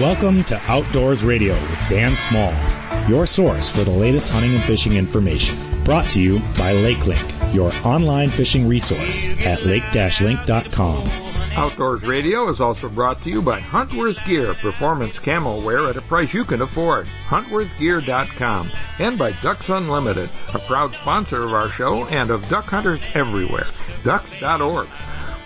[0.00, 2.52] Welcome to Outdoors Radio with Dan Small,
[3.08, 5.56] your source for the latest hunting and fishing information.
[5.84, 11.06] Brought to you by LakeLink, your online fishing resource at lake-link.com.
[11.56, 16.02] Outdoors Radio is also brought to you by Huntworth Gear, performance camo wear at a
[16.02, 17.06] price you can afford.
[17.28, 23.02] HuntworthGear.com and by Ducks Unlimited, a proud sponsor of our show and of duck hunters
[23.14, 23.68] everywhere.
[24.02, 24.88] Ducks.org.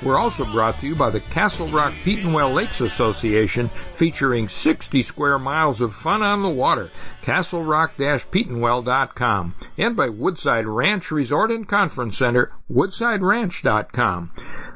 [0.02, 5.38] We're also brought to you by the Castle Rock Petenwell Lakes Association, featuring 60 square
[5.38, 6.90] miles of fun on the water.
[7.24, 14.30] CastleRock-Petenwell.com and by Woodside Ranch Resort and Conference Center, WoodsideRanch.com.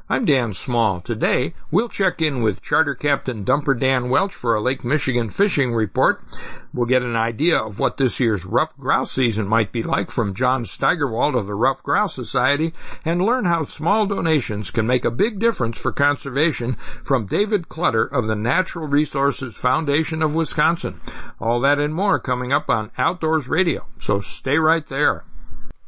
[0.09, 1.01] I'm Dan Small.
[1.01, 5.73] Today, we'll check in with Charter Captain Dumper Dan Welsch for a Lake Michigan fishing
[5.73, 6.20] report.
[6.75, 10.34] We'll get an idea of what this year's ruffed grouse season might be like from
[10.34, 15.11] Jon Steigerwaldt of the Ruffed Grouse Society and learn how small donations can make a
[15.11, 21.00] big difference for conservation from David Clutter of the Natural Resources Foundation of Wisconsin.
[21.41, 25.25] All that and more coming up on Outdoors Radio, so stay right there.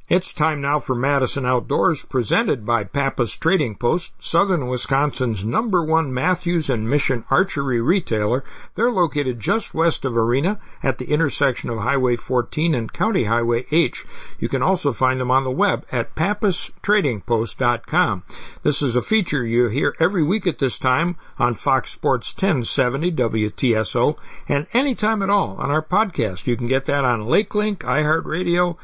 [0.06, 6.12] It's time now for Madison Outdoors, presented by Pappas Trading Post, southern Wisconsin's number one
[6.12, 8.44] Mathews and Mission archery retailer.
[8.74, 13.64] They're located just west of Arena at the intersection of Highway 14 and County Highway
[13.70, 14.04] H.
[14.38, 18.24] You can also find them on the web at pappastradingpost.com.
[18.62, 23.10] This is a feature you hear every week at this time on Fox Sports 1070
[23.10, 24.16] WTSO
[24.50, 26.46] and anytime at all on our podcast.
[26.46, 28.76] You can get that on LakeLink, iHeartRadio,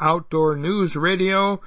[0.00, 1.60] Outdoor News Radio,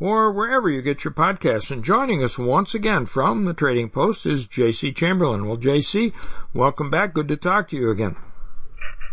[0.00, 1.70] or wherever you get your podcasts.
[1.70, 5.46] And joining us once again from the Trading Post is JC Chamberlin.
[5.46, 6.12] Well, JC,
[6.54, 7.14] welcome back.
[7.14, 8.16] Good to talk to you again.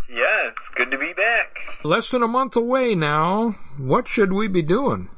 [0.09, 1.55] Yeah, it's good to be back.
[1.83, 3.55] Less than a month away now.
[3.77, 5.09] What should we be doing?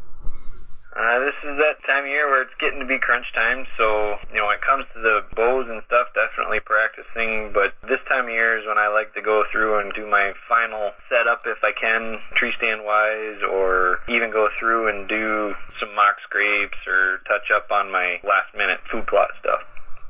[1.07, 4.19] Uh, this is that time of year where it's getting to be crunch time, so,
[4.27, 8.27] you know, when it comes to the bows and stuff, definitely practicing, but this time
[8.27, 11.63] of year is when I like to go through and do my final setup if
[11.63, 17.23] I can, tree stand wise, or even go through and do some mock scrapes or
[17.23, 19.63] touch up on my last minute food plot stuff.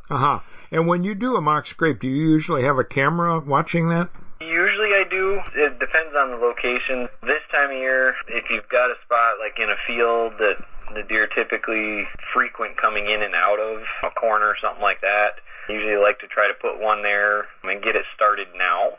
[0.09, 0.39] Uh huh.
[0.71, 4.09] And when you do a mock scrape, do you usually have a camera watching that?
[4.39, 5.41] Usually I do.
[5.55, 7.09] It depends on the location.
[7.23, 10.61] This time of year, if you've got a spot like in a field that
[10.93, 15.41] the deer typically frequent coming in and out of, a corner or something like that,
[15.67, 18.93] I usually I like to try to put one there and get it started now.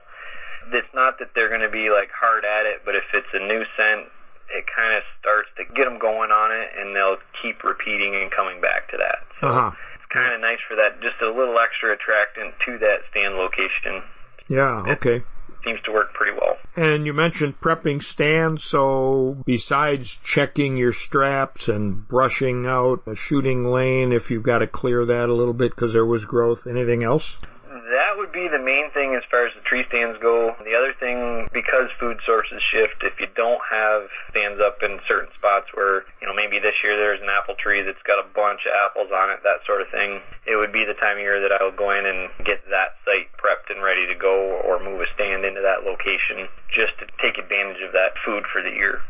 [0.75, 3.41] It's not that they're going to be like hard at it, but if it's a
[3.41, 4.10] new scent,
[4.53, 8.31] it kind of starts to get them going on it, and they'll keep repeating and
[8.32, 9.25] coming back to that.
[9.41, 9.70] So Uh-huh.
[9.97, 14.03] it's kind of nice for that, just a little extra attractant to that stand location.
[14.48, 15.22] Yeah, okay.
[15.64, 16.56] Seems to work pretty well.
[16.76, 23.64] And you mentioned prepping stands, so besides checking your straps and brushing out a shooting
[23.64, 27.03] lane, if you've got to clear that a little bit because there was growth, anything
[27.03, 27.41] else?
[27.86, 30.54] That would be the main thing as far as the tree stands go.
[30.64, 35.30] The other thing, because food sources shift, if you don't have stands up in certain
[35.38, 38.66] spots where, you know, maybe this year there's an apple tree that's got a bunch
[38.66, 41.38] of apples on it, that sort of thing, it would be the time of year
[41.40, 44.82] that I would go in and get that site prepped and ready to go or
[44.82, 48.74] move a stand into that location just to take advantage of that food for the
[48.74, 49.00] year.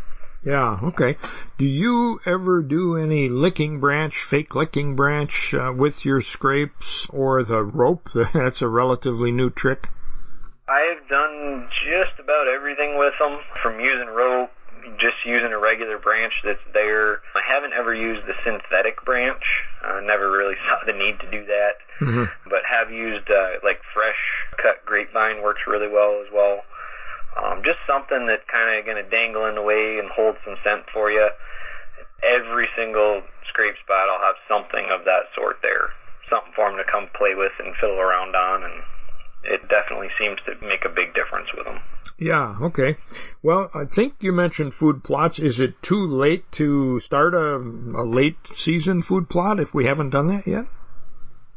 [0.44, 1.16] Yeah, okay.
[1.58, 7.42] Do you ever do any licking branch, fake licking branch uh, with your scrapes or
[7.42, 8.08] the rope?
[8.34, 9.88] That's a relatively new trick.
[10.68, 14.50] I've done just about everything with them, from using rope,
[15.00, 17.20] just using a regular branch that's there.
[17.34, 19.42] I haven't ever used the synthetic branch.
[19.82, 22.30] I never really saw the need to do that, Mm-hmm.
[22.48, 24.20] but have used uh, like fresh
[24.62, 26.62] cut grapevine works really well as well.
[27.38, 30.58] Um, just something that's kind of going to dangle in the way and hold some
[30.66, 31.30] scent for you.
[32.26, 35.94] Every single scrape spot, I'll have something of that sort there,
[36.26, 38.82] something for them to come play with and fiddle around on, and
[39.44, 41.78] it definitely seems to make a big difference with them.
[42.18, 42.96] Yeah, okay.
[43.42, 45.38] Well, I think you mentioned food plots.
[45.38, 50.10] Is it too late to start a, a late season food plot if we haven't
[50.10, 50.66] done that yet?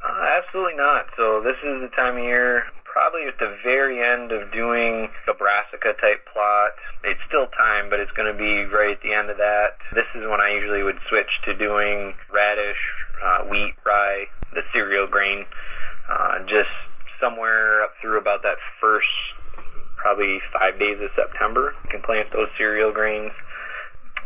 [0.05, 1.05] Uh, absolutely not.
[1.17, 5.33] So this is the time of year, probably at the very end of doing a
[5.33, 6.75] brassica type plot.
[7.07, 9.79] It's still time, but it's going to be right at the end of that.
[9.95, 12.81] This is when I usually would switch to doing radish,
[13.23, 15.47] uh, wheat, rye, the cereal grain,
[16.11, 16.71] uh, just
[17.19, 19.07] somewhere up through about that first
[19.95, 21.73] probably five days of September.
[21.85, 23.31] You can plant those cereal grains.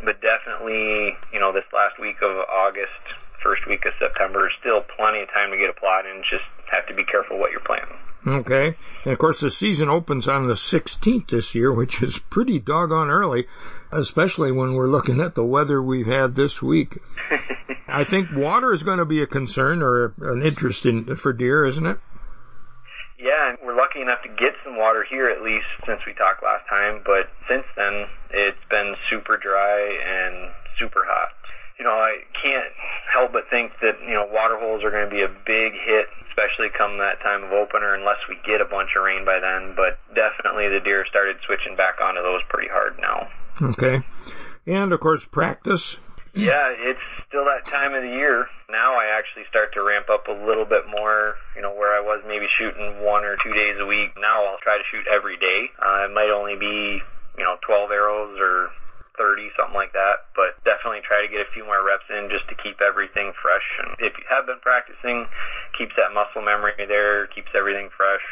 [0.03, 5.21] But definitely, you know, this last week of August, first week of September, still plenty
[5.21, 6.23] of time to get a plot in.
[6.27, 7.95] Just have to be careful what you're planting.
[8.27, 8.75] Okay.
[9.03, 13.09] And of course, the season opens on the 16th this year, which is pretty doggone
[13.09, 13.45] early,
[13.91, 16.97] especially when we're looking at the weather we've had this week.
[17.87, 21.65] I think water is going to be a concern or an interest in, for deer,
[21.65, 21.99] isn't it?
[23.19, 26.43] Yeah, and we're lucky enough to get some water here at least since we talked
[26.43, 31.44] last time, but since then it's been super dry and super hot.
[31.77, 32.71] You know, I can't
[33.11, 36.07] help but think that, you know, water holes are going to be a big hit,
[36.29, 39.75] especially come that time of opener unless we get a bunch of rain by then,
[39.75, 43.27] but definitely the deer started switching back onto those pretty hard now.
[43.75, 44.03] Okay.
[44.65, 45.99] And of course, practice.
[46.35, 46.99] Yeah, it's
[47.31, 48.43] still that time of the year.
[48.67, 52.03] Now I actually start to ramp up a little bit more, you know, where I
[52.03, 54.11] was maybe shooting one or two days a week.
[54.19, 55.71] Now I'll try to shoot every day.
[55.79, 56.99] Uh, it might only be,
[57.39, 58.67] you know, 12 arrows or
[59.17, 62.47] 30, something like that, but definitely try to get a few more reps in just
[62.51, 63.65] to keep everything fresh.
[63.83, 65.27] And if you have been practicing,
[65.75, 68.23] keeps that muscle memory there, keeps everything fresh.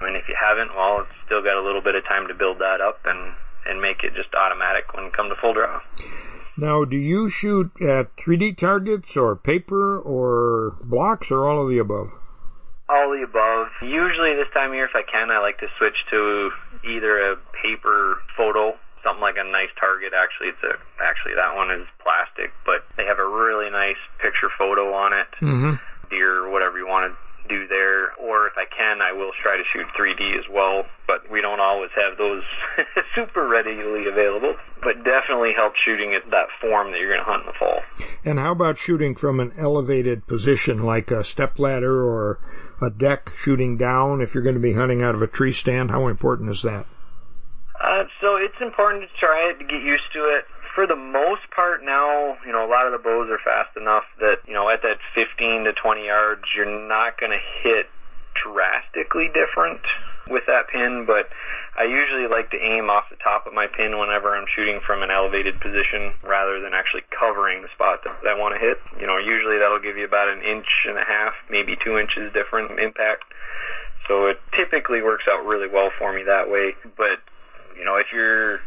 [0.00, 2.58] And if you haven't, well, it's still got a little bit of time to build
[2.58, 3.36] that up and,
[3.66, 5.80] and make it just automatic when you come to full draw.
[6.56, 11.78] Now, do you shoot at 3D targets or paper or blocks or all of the
[11.78, 12.08] above?
[12.88, 13.68] All the above.
[13.82, 16.50] Usually this time of year, if I can, I like to switch to
[16.84, 20.12] either a paper photo, something like a nice target.
[20.12, 24.50] Actually, it's a actually that one is plastic, but they have a really nice picture
[24.56, 25.30] photo on it.
[25.40, 25.74] Mm-hmm.
[26.10, 27.14] Deer, whatever you want to
[27.50, 30.84] do there, or if I can, I will try to shoot 3D as well.
[31.06, 32.42] But we don't always have those
[33.14, 34.54] super readily available.
[34.82, 37.80] But definitely help shooting at that form that you're going to hunt in the fall.
[38.24, 42.38] And how about shooting from an elevated position, like a step ladder or
[42.80, 45.90] a deck, shooting down if you're going to be hunting out of a tree stand?
[45.90, 46.86] How important is that?
[48.20, 50.44] So it's important to try it to get used to it
[50.74, 54.04] for the most part now, you know, a lot of the bows are fast enough
[54.20, 57.86] that, you know, at that 15 to 20 yards, you're not going to hit
[58.38, 59.82] drastically different
[60.28, 61.28] with that pin, but
[61.76, 65.02] I usually like to aim off the top of my pin whenever I'm shooting from
[65.02, 68.78] an elevated position rather than actually covering the spot that I want to hit.
[69.00, 72.32] You know, usually that'll give you about an inch and a half, maybe two inches
[72.32, 73.26] different impact.
[74.06, 76.74] So it typically works out really well for me that way.
[76.96, 77.18] But,
[77.80, 78.60] you know, if you're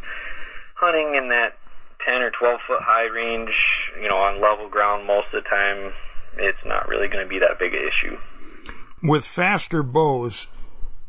[0.73, 1.53] hunting in that
[2.03, 3.53] 10 or 12 foot high range,
[4.01, 5.93] you know, on level ground most of the time,
[6.37, 8.17] it's not really going to be that big an issue.
[9.03, 10.47] With faster bows,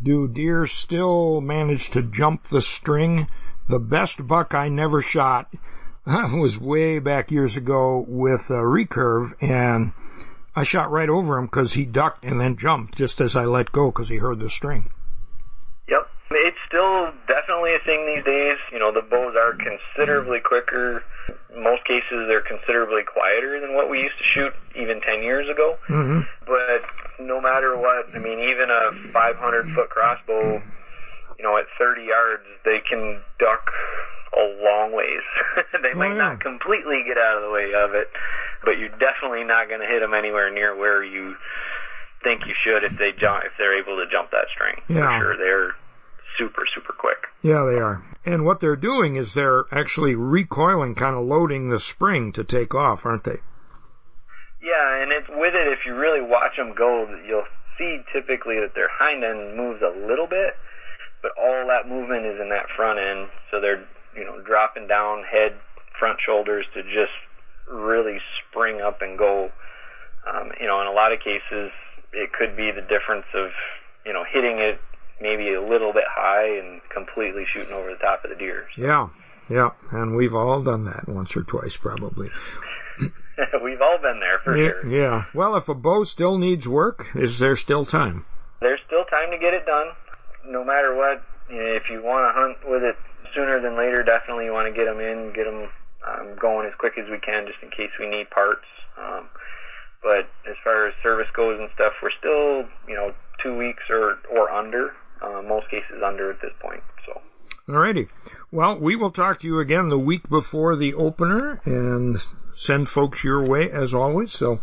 [0.02, 3.28] do deer still manage to jump the string?
[3.70, 5.50] The best buck I never shot
[6.06, 9.92] was way back years ago with a recurve and
[10.54, 13.72] I shot right over him because he ducked and then jumped just as I let
[13.72, 14.90] go because he heard the string.
[16.74, 18.58] Still definitely a thing these days.
[18.72, 21.04] You know, the bows are considerably quicker.
[21.54, 25.46] In most cases, they're considerably quieter than what we used to shoot even 10 years
[25.48, 25.76] ago.
[25.88, 26.26] Mm-hmm.
[26.44, 26.82] But
[27.22, 30.58] no matter what, I mean, even a 500 foot crossbow,
[31.38, 33.70] you know, at 30 yards, they can duck
[34.34, 35.22] a long ways.
[35.80, 36.34] they Oh, might yeah.
[36.34, 38.10] not completely get out of the way of it,
[38.64, 41.36] but you're definitely not going to hit them anywhere near where you
[42.24, 44.74] think you should if they jump if they're able to jump that string.
[44.88, 45.06] Yeah.
[45.06, 45.74] For sure, they're
[46.38, 47.18] super super quick.
[47.42, 48.04] Yeah, they are.
[48.24, 52.74] And what they're doing is they're actually recoiling, kind of loading the spring to take
[52.74, 53.44] off, aren't they?
[54.64, 55.68] Yeah, and it's with it.
[55.68, 57.44] If you really watch them go, you'll
[57.76, 60.56] see typically that their hind end moves a little bit,
[61.20, 63.28] but all that movement is in that front end.
[63.50, 63.84] So they're
[64.16, 65.52] you know dropping down head,
[65.98, 67.12] front shoulders to just
[67.70, 69.50] really spring up and go.
[70.24, 71.68] Um, you know, in a lot of cases,
[72.16, 73.52] it could be the difference of
[74.06, 74.80] you know hitting it
[75.20, 78.66] maybe a little bit high and completely shooting over the top of the deer.
[78.76, 79.08] Yeah,
[79.48, 79.70] yeah.
[79.90, 82.28] And we've all done that once or twice, probably.
[83.64, 84.86] We've all been there for yeah, sure.
[84.86, 85.24] yeah.
[85.34, 88.26] Well, if a bow still needs work, is there still time?
[88.60, 89.92] there's still time to get it done.
[90.48, 92.96] No matter what, you know, if you want to hunt with it
[93.36, 95.68] sooner than later, definitely you want to get them in, get them
[96.08, 98.64] um, going as quick as we can, just in case we need parts.
[98.96, 99.28] Um,
[100.02, 104.16] but as far as service goes and stuff, we're still, you know, two weeks or
[104.32, 104.96] or under.
[105.24, 106.82] Uh, most cases under at this point.
[107.06, 107.20] So
[107.68, 108.08] Alrighty.
[108.52, 112.18] Well, we will talk to you again the week before the opener and
[112.54, 114.32] send folks your way as always.
[114.32, 114.60] So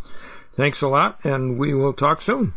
[0.56, 2.54] thanks a lot and we will talk soon.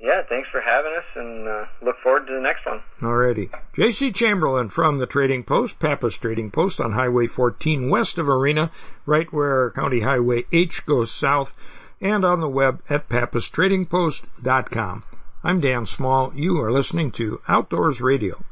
[0.00, 2.82] yeah, thanks for having us, and uh, look forward to the next one.
[3.00, 3.48] Alrighty.
[3.74, 4.10] J.C.
[4.12, 8.70] Chamberlin from the Trading Post, Pappas Trading Post on Highway 14 west of Arena,
[9.06, 11.54] right where County Highway H goes south,
[12.00, 15.04] and on the web at pappastradingpost.com.
[15.46, 16.32] I'm Dan Small.
[16.34, 18.42] You are listening to Outdoors Radio.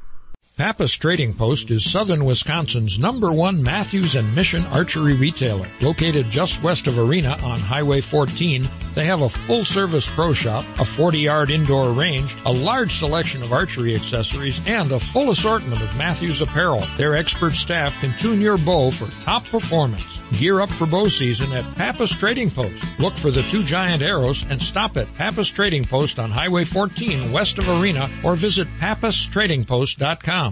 [0.58, 5.66] Pappas Trading Post is southern Wisconsin's number one Mathews and Mission archery retailer.
[5.80, 10.66] Located just west of Arena on Highway 14, they have a full service pro shop,
[10.78, 15.80] a 40 yard indoor range, a large selection of archery accessories, and a full assortment
[15.80, 16.84] of Mathews apparel.
[16.98, 20.20] Their expert staff can tune your bow for top performance.
[20.38, 22.98] Gear up for bow season at Pappas Trading Post.
[22.98, 27.32] Look for the two giant arrows and stop at Pappas Trading Post on Highway 14
[27.32, 30.51] west of Arena or visit pappastradingpost.com.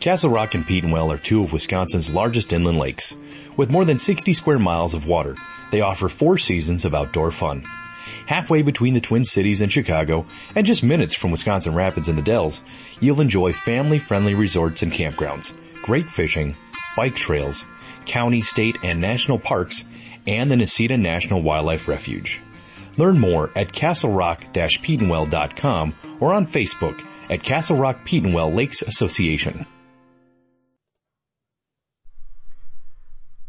[0.00, 3.16] Castle Rock and Petenwell are two of Wisconsin's largest inland lakes.
[3.56, 5.36] With more than 60 square miles of water,
[5.70, 7.64] they offer four seasons of outdoor fun.
[8.26, 12.22] Halfway between the Twin Cities and Chicago, and just minutes from Wisconsin Rapids and the
[12.22, 12.62] Dells,
[13.00, 16.56] you'll enjoy family-friendly resorts and campgrounds, great fishing,
[16.96, 17.64] bike trails,
[18.06, 19.84] county, state, and national parks,
[20.26, 22.40] and the Necedah National Wildlife Refuge.
[22.96, 29.66] Learn more at castlerock-petenwell.com or on Facebook at Castle Rock Petenwell Lakes Association.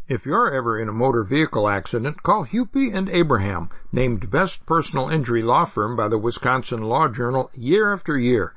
[0.08, 5.08] If you're ever in a motor vehicle accident, call Hupy and Abraham, named Best Personal
[5.08, 8.54] Injury Law Firm by the Wisconsin Law Journal year after year.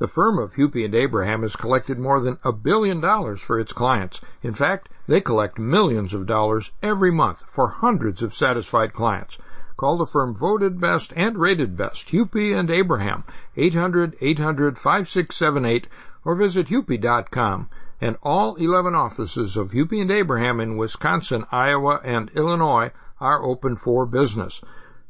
[0.00, 3.72] The firm of Hupy and Abraham has collected more than a billion dollars for its
[3.72, 4.20] clients.
[4.42, 9.38] In fact, they collect millions of dollars every month for hundreds of satisfied clients.
[9.76, 13.22] Call the firm voted best and rated best, Hupy and Abraham,
[13.56, 15.84] 800-800-5678
[16.24, 17.68] or visit hupy.com
[18.00, 23.76] and all 11 offices of Hupy and Abraham in Wisconsin, Iowa, and Illinois are open
[23.76, 24.62] for business.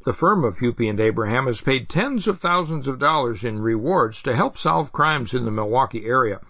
[0.04, 4.22] The firm of Hupy and Abraham has paid tens of thousands of dollars in rewards
[4.22, 6.40] to help solve crimes in the Milwaukee area.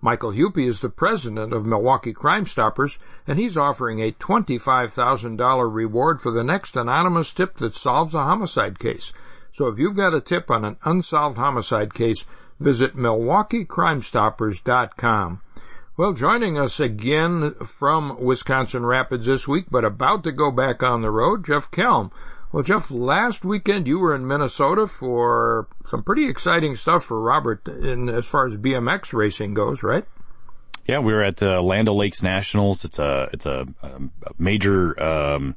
[0.00, 6.20] Michael Hupy is the president of Milwaukee Crime Stoppers, and he's offering a $25,000 reward
[6.20, 9.12] for the next anonymous tip that solves a homicide case.
[9.52, 12.24] So if you've got a tip on an unsolved homicide case,
[12.58, 15.40] visit MilwaukeeCrimeStoppers.com.
[15.98, 21.00] Well, joining us again from Wisconsin Rapids this week, but about to go back on
[21.00, 22.10] the road, Jeff Kelm.
[22.52, 27.66] Well, Jeff, last weekend you were in Minnesota for some pretty exciting stuff for Robert
[27.66, 30.04] in as far as BMX racing goes, right?
[30.84, 32.84] Yeah, we were at the Land Lakes Nationals.
[32.84, 34.00] It's a it's a, a
[34.36, 35.56] major um,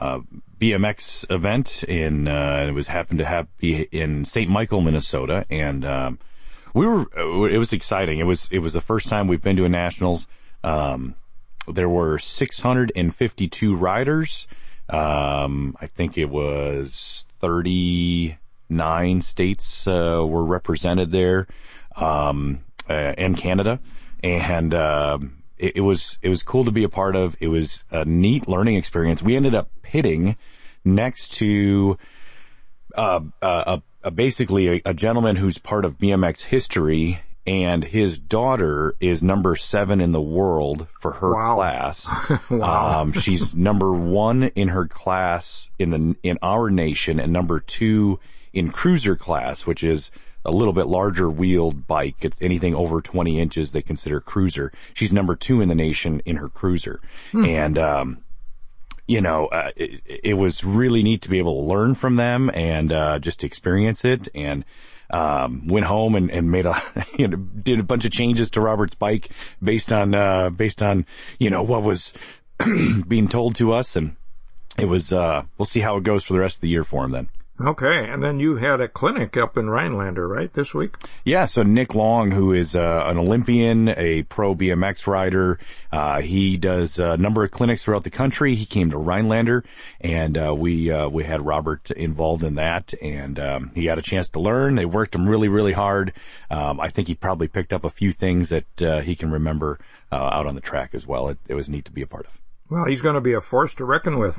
[0.00, 0.20] uh,
[0.60, 4.48] BMX event in uh, it was happened to have be in St.
[4.48, 6.20] Michael, Minnesota, and um,
[6.74, 8.18] we were, it was exciting.
[8.18, 10.26] It was, it was the first time we've been to a nationals.
[10.64, 11.14] Um,
[11.68, 14.48] there were 652 riders.
[14.88, 21.46] Um, I think it was 39 states, uh, were represented there,
[21.96, 23.78] um, uh, and Canada.
[24.22, 25.18] And, uh,
[25.56, 27.36] it, it, was, it was cool to be a part of.
[27.38, 29.22] It was a neat learning experience.
[29.22, 30.36] We ended up pitting
[30.84, 31.96] next to,
[32.96, 38.94] uh, a uh, basically a, a, gentleman who's part of BMX history and his daughter
[39.00, 41.56] is number seven in the world for her wow.
[41.56, 42.08] class.
[42.50, 43.00] wow.
[43.00, 48.20] Um, she's number one in her class in the, in our nation and number two
[48.52, 50.10] in cruiser class, which is
[50.44, 52.16] a little bit larger wheeled bike.
[52.20, 54.72] It's anything over 20 inches they consider cruiser.
[54.92, 57.00] She's number two in the nation in her cruiser.
[57.32, 57.44] Hmm.
[57.44, 58.18] And, um,
[59.06, 62.50] you know, uh, it, it, was really neat to be able to learn from them
[62.54, 64.64] and, uh, just experience it and,
[65.10, 66.80] um, went home and, and made a,
[67.18, 69.30] you know, did a bunch of changes to Robert's bike
[69.62, 71.06] based on, uh, based on,
[71.38, 72.12] you know, what was
[73.08, 73.96] being told to us.
[73.96, 74.16] And
[74.78, 77.04] it was, uh, we'll see how it goes for the rest of the year for
[77.04, 77.28] him then.
[77.60, 80.96] Okay, and then you had a clinic up in Rhinelander, right, this week?
[81.24, 85.60] Yeah, so Nick Long, who is uh, an Olympian, a pro BMX rider,
[85.92, 88.56] uh, he does a number of clinics throughout the country.
[88.56, 89.62] He came to Rhinelander,
[90.00, 94.02] and uh, we uh, we had Robert involved in that, and um, he had a
[94.02, 94.74] chance to learn.
[94.74, 96.12] They worked him really, really hard.
[96.50, 99.78] Um, I think he probably picked up a few things that uh, he can remember
[100.10, 101.28] uh, out on the track as well.
[101.28, 102.32] It, it was neat to be a part of.
[102.68, 104.36] Well, he's going to be a force to reckon with.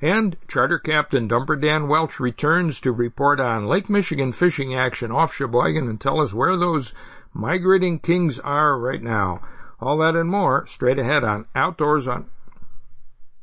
[0.00, 5.34] And Charter Captain Dumper Dan Welsch returns to report on Lake Michigan fishing action off
[5.34, 6.94] Sheboygan and tell us where those
[7.34, 9.42] migrating kings are right now.
[9.80, 12.30] All that and more straight ahead on Outdoors on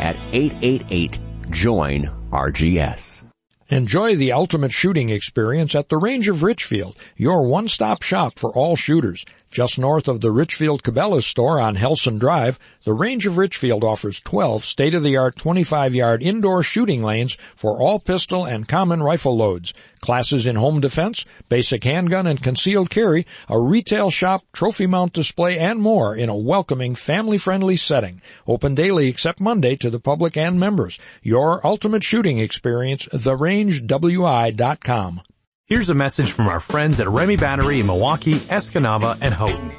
[0.00, 1.18] at 888
[1.50, 3.24] join RGS.
[3.68, 8.76] Enjoy the ultimate shooting experience at the Range of Richfield, your one-stop shop for all
[8.76, 9.24] shooters.
[9.50, 14.20] Just north of the Richfield Cabela's store on Helson Drive, the Range of Richfield offers
[14.20, 20.56] 12 state-of-the-art 25-yard indoor shooting lanes for all pistol and common rifle loads, classes in
[20.56, 26.14] home defense, basic handgun and concealed carry, a retail shop, trophy mount display, and more
[26.14, 28.20] in a welcoming, family-friendly setting.
[28.46, 30.98] Open daily except Monday to the public and members.
[31.22, 35.22] Your ultimate shooting experience, therangewi.com.
[35.68, 39.72] Here's a message from our friends at Remy Battery in Milwaukee, Escanaba, and Houghton.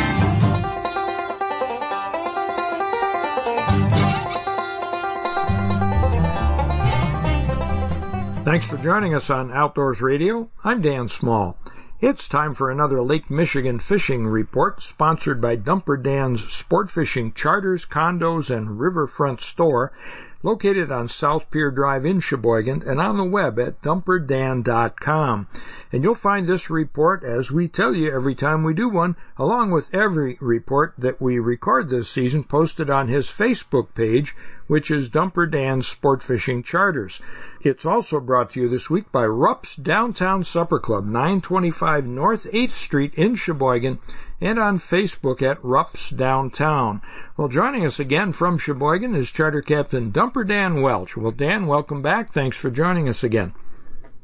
[8.43, 10.49] Thanks for joining us on Outdoors Radio.
[10.63, 11.55] I'm Dan Small.
[12.01, 17.85] It's time for another Lake Michigan fishing report sponsored by Dumper Dan's Sport Fishing Charters,
[17.85, 19.91] Condos, and Riverfront Store
[20.41, 25.47] located on South Pier Drive in Sheboygan and on the web at dumperdan.com.
[25.91, 29.71] And you'll find this report, as we tell you every time we do one, along
[29.71, 34.35] with every report that we record this season posted on his Facebook page,
[34.67, 37.21] which is Dumper Dan's Sport Fishing Charters.
[37.61, 42.75] It's also brought to you this week by Rupp's Downtown Supper Club, 925 North 8th
[42.75, 43.99] Street in Sheboygan,
[44.41, 47.01] and on Facebook at Rupp's Downtown.
[47.35, 51.17] Well, joining us again from Sheboygan is Charter Captain Dumper Dan Welsch.
[51.17, 52.33] Well, Dan, welcome back.
[52.33, 53.53] Thanks for joining us again.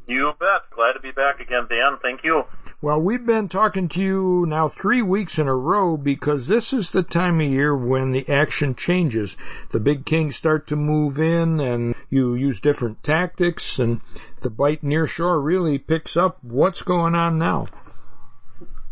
[0.07, 0.69] You bet.
[0.75, 1.97] Glad to be back again, Dan.
[2.01, 2.43] Thank you.
[2.81, 6.91] Well, we've been talking to you now three weeks in a row because this is
[6.91, 9.35] the time of year when the action changes.
[9.71, 14.01] The big kings start to move in and you use different tactics and
[14.41, 16.37] the bite near shore really picks up.
[16.43, 17.65] What's going on now?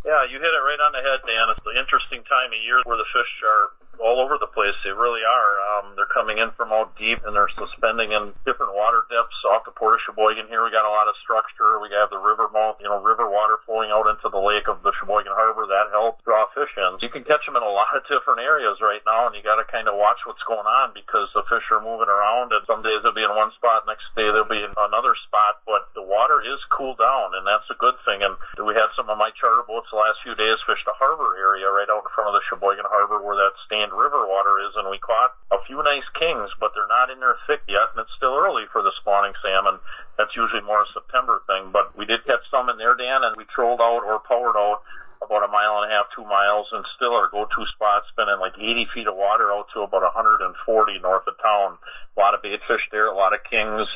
[0.04, 1.48] Yeah, you hit it right on the head, Dan.
[1.56, 4.74] It's the interesting time of year where the fish are all over the place.
[4.82, 5.52] They really are.
[5.74, 9.66] Um, they're coming in from out deep and they're suspending in different water depths off
[9.66, 10.64] the Port of Sheboygan here.
[10.66, 11.78] We got a lot of structure.
[11.82, 14.82] We have the river mouth, you know, river water flowing out into the lake of
[14.82, 15.66] the Sheboygan Harbor.
[15.70, 17.02] That helps draw fish in.
[17.02, 19.58] You can catch them in a lot of different areas right now and you got
[19.62, 22.82] to kind of watch what's going on because the fish are moving around and some
[22.82, 26.06] days they'll be in one spot, next day they'll be in another spot, but the
[26.06, 28.22] water is cooled down and that's a good thing.
[28.22, 31.36] And we had some of my charter boats the last few days fish the harbor
[31.38, 34.74] area right out in front of the Sheboygan Harbor where that stained river water is,
[34.80, 38.00] and we caught a few nice kings, but they're not in there thick yet, and
[38.00, 39.80] it's still early for the spawning salmon.
[40.18, 43.36] That's usually more a September thing, but we did catch some in there, Dan, and
[43.36, 44.88] we trolled out or powered out
[45.20, 48.56] about a mile and a half, two miles, and still our go-to spot spending like
[48.56, 50.52] 80 feet of water out to about 140
[51.00, 51.80] north of town.
[52.16, 53.88] A lot of bait fish there, a lot of kings,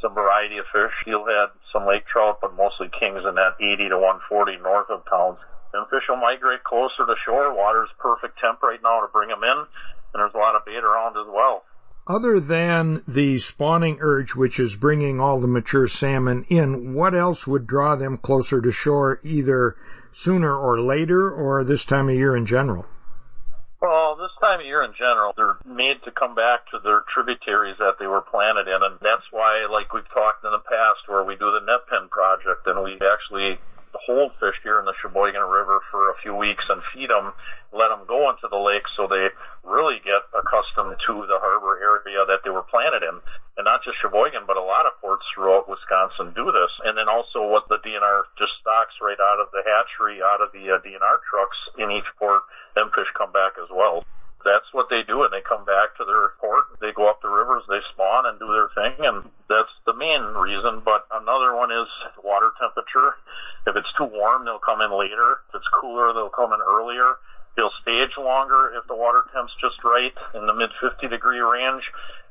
[0.00, 3.98] some variety of fish, steelhead, some lake trout, but mostly kings in that 80 to
[4.00, 5.36] 140 north of town.
[5.72, 7.54] And fish will migrate closer to shore.
[7.54, 10.82] Water's perfect temp right now to bring them in, and there's a lot of bait
[10.82, 11.62] around as well.
[12.06, 17.46] Other than the spawning urge, which is bringing all the mature salmon in, what else
[17.46, 19.76] would draw them closer to shore either
[20.10, 22.86] sooner or later or this time of year in general?
[23.80, 27.78] Well, this time of year in general, they're made to come back to their tributaries
[27.78, 31.24] that they were planted in, and that's why, like we've talked in the past, where
[31.24, 33.60] we do the net pen project, and we actually
[33.94, 37.34] hold fish here in the Sheboygan River for a few weeks and feed them,
[37.74, 39.30] let them go into the lake so they
[39.66, 43.18] really get accustomed to the harbor area that they were planted in.
[43.58, 46.72] And not just Sheboygan, but a lot of ports throughout Wisconsin do this.
[46.86, 50.54] And then also what the DNR just stocks right out of the hatchery, out of
[50.54, 52.42] the uh, DNR trucks in each port,
[52.78, 54.06] them fish come back as well
[54.44, 57.28] that's what they do and they come back to their port they go up the
[57.28, 61.70] rivers they spawn and do their thing and that's the main reason but another one
[61.70, 61.88] is
[62.24, 63.16] water temperature
[63.66, 67.20] if it's too warm they'll come in later if it's cooler they'll come in earlier
[67.56, 71.84] they'll stage longer if the water temp's just right in the mid 50 degree range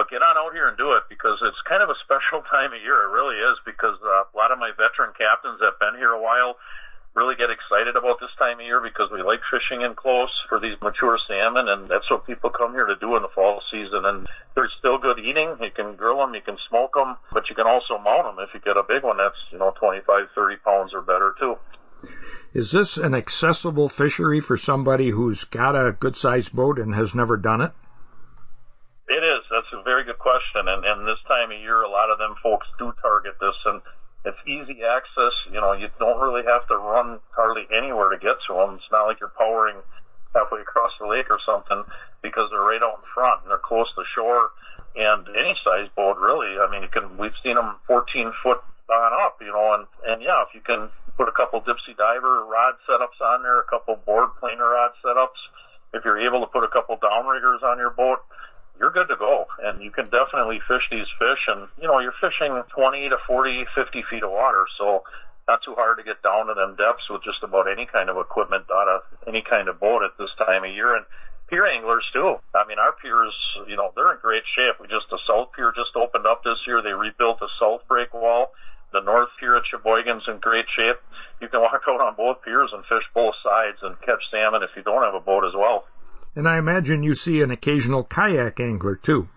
[0.00, 2.72] But get on out here and do it because it's kind of a special time
[2.72, 3.04] of year.
[3.04, 6.16] It really is because uh, a lot of my veteran captains that have been here
[6.16, 6.56] a while
[7.12, 10.56] really get excited about this time of year because we like fishing in close for
[10.56, 14.06] these mature salmon and that's what people come here to do in the fall season
[14.06, 17.56] and there's still good eating you can grill them you can smoke them but you
[17.58, 20.06] can also mount them if you get a big one that's you know 25
[20.38, 21.58] 30 pounds or better too
[22.54, 27.12] is this an accessible fishery for somebody who's got a good sized boat and has
[27.12, 27.72] never done it?
[29.80, 30.68] A very good question.
[30.68, 33.80] And, and this time of year, a lot of them folks do target this and
[34.24, 35.32] it's easy access.
[35.48, 38.76] You know, you don't really have to run hardly anywhere to get to them.
[38.76, 39.80] It's not like you're powering
[40.36, 41.82] halfway across the lake or something
[42.22, 44.52] because they're right out in front and they're close to shore
[44.94, 46.60] and any size boat really.
[46.60, 50.18] I mean, you can, we've seen them 14 foot on up, you know, and, and
[50.20, 53.96] yeah, if you can put a couple Dipsy diver rod setups on there, a couple
[54.04, 55.38] board planer rod setups,
[55.94, 58.22] if you're able to put a couple downriggers on your boat,
[58.80, 59.44] you're good to go.
[59.60, 63.68] And you can definitely fish these fish and, you know, you're fishing 20 to 40,
[63.76, 64.64] 50 feet of water.
[64.80, 65.04] So
[65.46, 68.16] not too hard to get down to them depths with just about any kind of
[68.16, 70.96] equipment out of any kind of boat at this time of year.
[70.96, 71.04] And
[71.52, 72.40] pier anglers too.
[72.56, 73.36] I mean, our piers,
[73.68, 74.80] you know, they're in great shape.
[74.80, 76.80] We just, the South Pier just opened up this year.
[76.80, 78.56] They rebuilt the South Break wall
[78.96, 81.04] The north pier at Sheboygan's in great shape.
[81.44, 84.72] You can walk out on both piers and fish both sides and catch salmon if
[84.72, 85.84] you don't have a boat as well.
[86.36, 89.28] And I imagine you see an occasional kayak angler too.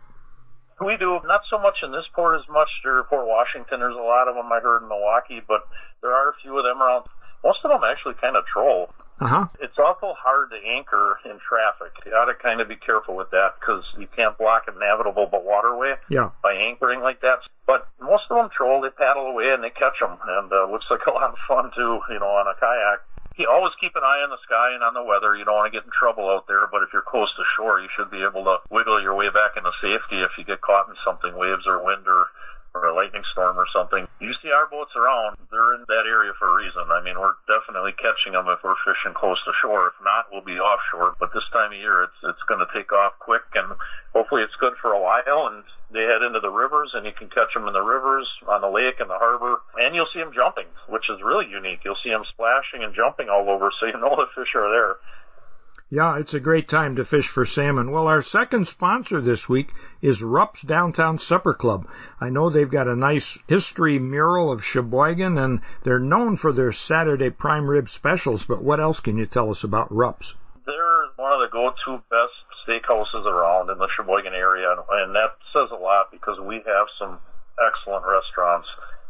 [0.83, 2.67] We do not so much in this port as much.
[2.83, 5.63] There, Port Washington, there's a lot of them I heard in Milwaukee, but
[6.01, 7.05] there are a few of them around.
[7.43, 8.89] Most of them actually kind of troll.
[9.21, 9.47] Uh-huh.
[9.61, 11.93] It's awful hard to anchor in traffic.
[12.03, 15.29] You got to kind of be careful with that because you can't block a navigable
[15.31, 16.31] waterway Yeah.
[16.41, 17.39] by anchoring like that.
[17.65, 18.81] But most of them troll.
[18.81, 21.71] They paddle away and they catch them, and uh, looks like a lot of fun
[21.75, 22.01] too.
[22.11, 22.99] You know, on a kayak.
[23.35, 25.33] You always keep an eye on the sky and on the weather.
[25.33, 27.81] You don't want to get in trouble out there, but if you're close to shore,
[27.81, 30.85] you should be able to wiggle your way back into safety if you get caught
[30.85, 32.29] in something, waves or wind or
[32.73, 34.07] or a lightning storm or something.
[34.19, 36.89] You see our boats around, they're in that area for a reason.
[36.89, 39.93] I mean, we're definitely catching them if we're fishing close to shore.
[39.93, 41.13] If not, we'll be offshore.
[41.21, 43.77] But this time of year, it's it's going to take off quick, and
[44.09, 45.53] hopefully it's good for a while.
[45.53, 45.61] And
[45.93, 48.73] they head into the rivers, and you can catch them in the rivers, on the
[48.73, 51.85] lake, in the harbor, and you'll see them jumping, which is really unique.
[51.85, 54.97] You'll see them splashing and jumping all over, so you know the fish are there.
[55.89, 57.91] Yeah, it's a great time to fish for salmon.
[57.91, 61.87] Well, our second sponsor this week is Rupp's Downtown Supper Club.
[62.19, 66.71] I know they've got a nice history mural of Sheboygan and they're known for their
[66.71, 70.33] Saturday prime rib specials, but what else can you tell us about Rupp's?
[70.65, 75.69] They're one of the go-to best steakhouses around in the Sheboygan area, and that says
[75.71, 77.19] a lot because we have some
[77.61, 78.67] excellent restaurants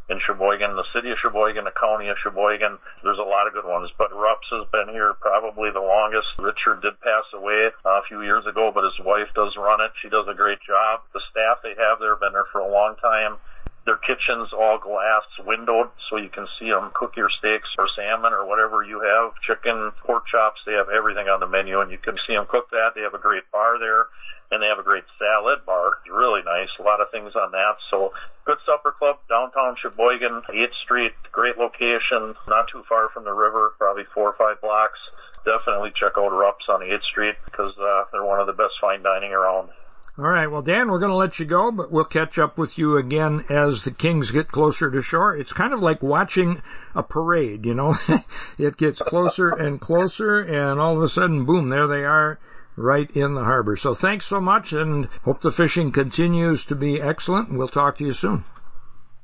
[0.10, 2.78] in Sheboygan, the city of Sheboygan, the county of Sheboygan.
[3.04, 6.28] There's a lot of good ones, but Rupp's has been here probably the longest.
[6.40, 9.92] Richard did pass away a few years ago, but his wife does run it.
[10.02, 11.02] She does a great job.
[11.14, 13.40] The staff they have there have been there for a long time.
[13.86, 18.32] Their kitchen's all glass windowed, so you can see them cook your steaks or salmon
[18.32, 19.36] or whatever you have.
[19.44, 22.70] Chicken, pork chops, they have everything on the menu, and you can see them cook
[22.72, 22.96] that.
[22.96, 24.08] They have a great bar there,
[24.52, 26.00] and they have a great salad bar.
[26.00, 26.72] It's really nice.
[26.80, 27.76] A lot of things on that.
[27.92, 28.14] So,
[28.46, 33.76] good supper club, downtown Sheboygan, 8th Street, great location, not too far from the river,
[33.78, 35.00] probably four or five blocks.
[35.44, 39.04] Definitely check out Rupp's on 8th Street because uh, they're one of the best fine
[39.04, 39.76] dining around.
[40.16, 42.78] All right, well, Dan, we're going to let you go, but we'll catch up with
[42.78, 45.36] you again as the Kings get closer to shore.
[45.36, 46.62] It's kind of like watching
[46.94, 47.98] a parade, you know?
[48.60, 52.38] it gets closer and closer, and all of a sudden, boom, there they are
[52.76, 53.76] right in the harbor.
[53.76, 58.06] So thanks so much, and hope the fishing continues to be excellent, we'll talk to
[58.06, 58.46] you soon.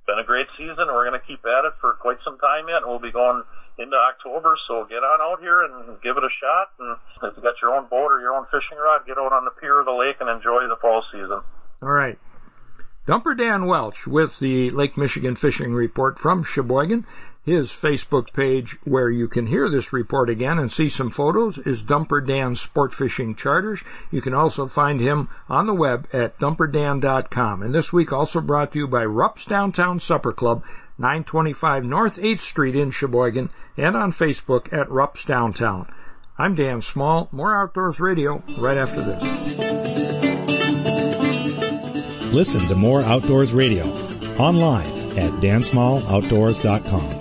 [0.08, 0.88] Been a great season.
[0.88, 3.44] We're going to keep at it for quite some time yet, we'll be going
[3.80, 4.56] into October.
[4.68, 6.76] So get on out here and give it a shot.
[6.78, 9.46] And if you got your own boat or your own fishing rod, get out on
[9.46, 11.42] the pier or the lake and enjoy the fall season.
[11.82, 12.20] All right.
[13.08, 17.08] Dumper Dan Welsch with the Lake Michigan Fishing Report from Sheboygan.
[17.44, 21.82] His Facebook page, where you can hear this report again and see some photos, is
[21.82, 23.82] Dumper Dan Sport Fishing Charters.
[24.12, 27.64] You can also find him on the web at dumperdan.com.
[27.64, 30.64] And this week also brought to you by Rupp's Downtown Supper Club,
[31.00, 35.92] 925 North 8th Street in Sheboygan, and on Facebook at Rupp's Downtown.
[36.38, 37.30] I'm Dan Small.
[37.32, 39.24] More Outdoors Radio right after this.
[42.34, 43.86] Listen to more Outdoors Radio
[44.38, 44.86] online
[45.18, 47.20] at dansmalloutdoors.com.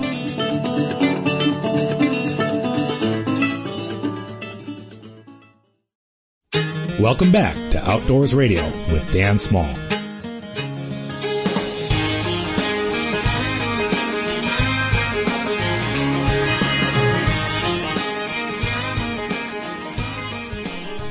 [7.01, 9.73] Welcome back to Outdoors Radio with Dan Small.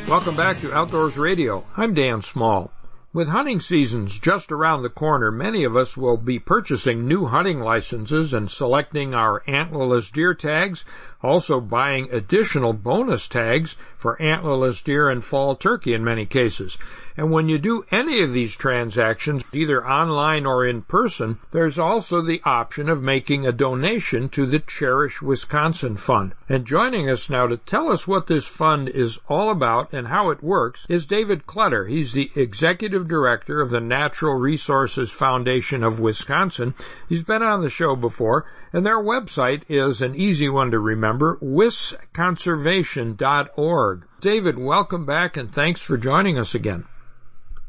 [0.08, 1.66] Welcome back to Outdoors Radio.
[1.76, 2.72] I'm Dan Small.
[3.12, 7.60] With hunting seasons just around the corner, many of us will be purchasing new hunting
[7.60, 10.86] licenses and selecting our antlerless deer tags,
[11.22, 16.78] also buying additional bonus tags for antlerless deer and fall turkey in many cases.
[17.20, 22.22] And when you do any of these transactions, either online or in person, there's also
[22.22, 26.36] the option of making a donation to the Cherish Wisconsin Fund.
[26.48, 30.30] And joining us now to tell us what this fund is all about and how
[30.30, 31.88] it works is David Clutter.
[31.88, 36.76] He's the executive director of the Natural Resources Foundation of Wisconsin.
[37.10, 41.40] He's been on the show before, and their website is an easy one to remember,
[41.42, 44.04] wisconservation.org.
[44.22, 46.86] David, welcome back and thanks for joining us again.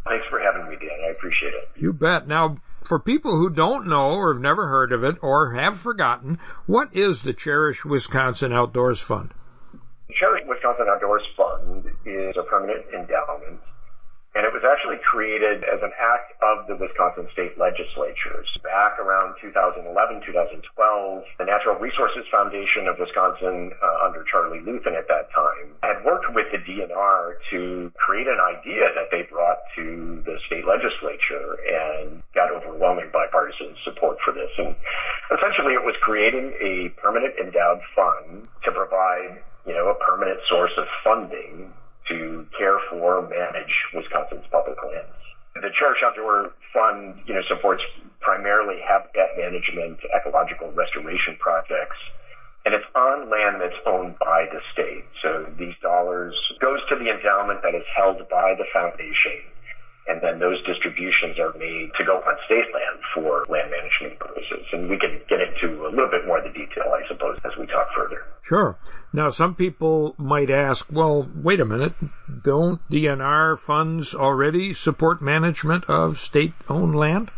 [0.09, 0.99] Thanks for having me, Dan.
[1.07, 1.68] I appreciate it.
[1.77, 2.27] You bet.
[2.27, 6.38] Now, for people who don't know or have never heard of it or have forgotten,
[6.66, 9.35] what is the Cherish Wisconsin Outdoors Fund?
[10.09, 13.61] The Cherish Wisconsin Outdoors Fund is a permanent endowment,
[14.38, 18.46] And it was actually created as an act of the Wisconsin state legislatures.
[18.62, 20.62] Back around 2011, 2012,
[21.42, 26.31] the Natural Resources Foundation of Wisconsin, uh, under Charlie Luthin at that time, had worked
[26.38, 32.22] with the DNR to create an idea that they brought to the state legislature and
[32.31, 34.55] got overwhelming bipartisan support for this.
[34.55, 34.79] And
[35.35, 40.79] essentially it was creating a permanent endowed fund to provide, you know, a permanent source
[40.79, 41.74] of funding
[42.09, 45.14] to care for, manage Wisconsin's public lands.
[45.55, 47.83] The Cherish Outdoor Fund, you know, supports
[48.21, 51.99] primarily habitat management, ecological restoration projects,
[52.64, 55.05] and it's on land that's owned by the state.
[55.23, 59.42] So these dollars goes to the endowment that is held by the foundation
[60.09, 64.64] and then those distributions are made to go on state land for land management purposes.
[64.73, 67.53] And we can get into a little bit more of the detail, I suppose, as
[67.61, 68.25] we talk further.
[68.42, 68.79] Sure.
[69.12, 71.94] Now, some people might ask, well, wait a minute,
[72.44, 77.31] don't DNR funds already support management of state-owned land?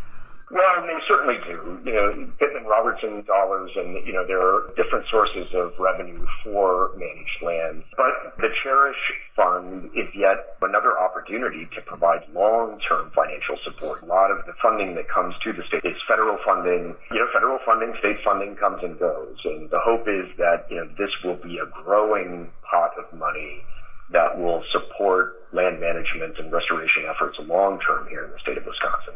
[0.50, 1.78] Well, they certainly do.
[1.86, 2.08] You know,
[2.42, 7.84] Pittman Robertson dollars, and you know there are different sources of revenue for managed land.
[7.94, 8.98] But the Cherish
[9.38, 14.02] Fund is yet another opportunity to provide long-term financial support.
[14.02, 16.98] A lot of the funding that comes to the state is federal funding.
[17.14, 20.82] You know, federal funding, state funding comes and goes, and the hope is that you
[20.82, 23.62] know this will be a growing pot of money
[24.10, 28.66] that will support land management and restoration efforts long term here in the state of
[28.66, 29.14] Wisconsin.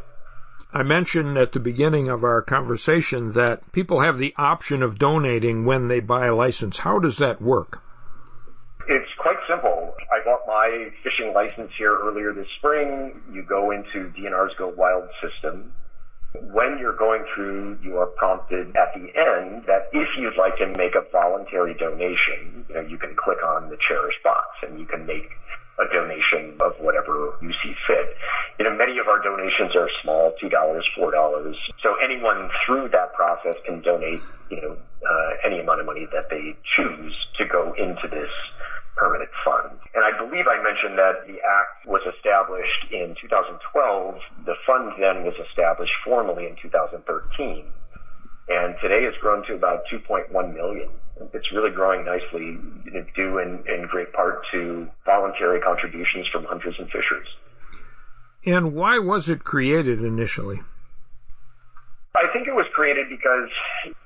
[0.73, 5.65] I mentioned at the beginning of our conversation that people have the option of donating
[5.65, 6.79] when they buy a license.
[6.79, 7.81] How does that work?
[8.89, 9.95] It's quite simple.
[10.13, 13.23] I bought my fishing license here earlier this spring.
[13.33, 15.73] You go into DNR's Go Wild system.
[16.35, 20.67] When you're going through, you are prompted at the end that if you'd like to
[20.77, 24.87] make a voluntary donation, you know, you can click on the cherish box and you
[24.87, 25.31] can make
[25.79, 28.17] a donation of whatever you see fit.
[28.59, 31.55] You know, many of our donations are small, $2, $4.
[31.83, 36.31] So anyone through that process can donate, you know, uh, any amount of money that
[36.31, 38.31] they choose to go into this
[38.97, 39.75] permanent fund.
[39.95, 44.47] And I believe I mentioned that the act was established in 2012.
[44.47, 47.03] The fund then was established formally in 2013
[48.49, 50.91] and today it's grown to about 2.1 million.
[51.33, 52.59] It's really growing nicely,
[53.15, 57.29] due in, in great part to voluntary contributions from hunters and fishers.
[58.47, 60.61] And why was it created initially?
[62.15, 63.51] I think it was created because,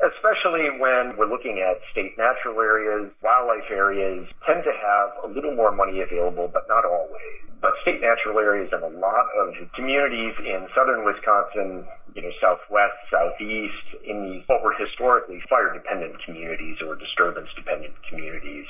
[0.00, 5.54] especially when we're looking at state natural areas, wildlife areas tend to have a little
[5.54, 7.44] more money available, but not always.
[7.60, 12.96] But state natural areas and a lot of communities in southern Wisconsin, you know, southwest,
[13.10, 18.66] southeast, in these what were historically fire dependent communities or disturbance dependent communities,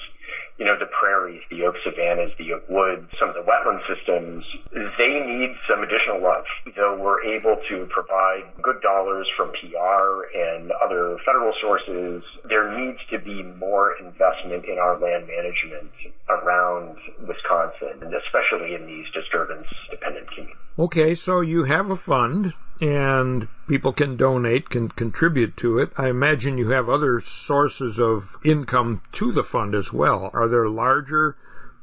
[0.58, 4.44] you know, the prairies, the oak savannas, the oak woods, some of the wetland systems,
[4.98, 6.44] they need some additional love.
[6.74, 12.22] So we're able to provide good dollars from PR and other federal sources.
[12.48, 15.90] There needs to be more investment in our land management
[16.28, 20.56] around Wisconsin, and especially in these disturbance dependent communities.
[20.78, 25.90] Okay, so you have a fund and people can donate, can contribute to it.
[25.96, 30.30] I imagine you have other sources of income to the fund as well.
[30.32, 31.36] Are there larger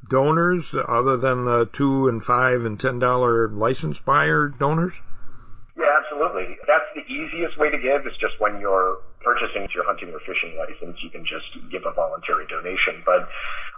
[0.10, 5.02] donors other than the two and five and ten dollar license buyer donors?
[5.78, 6.56] Yeah, absolutely.
[6.68, 10.56] That's the easiest way to give is just when you're purchasing your hunting or fishing
[10.56, 13.02] license, you can just give a voluntary donation.
[13.06, 13.28] But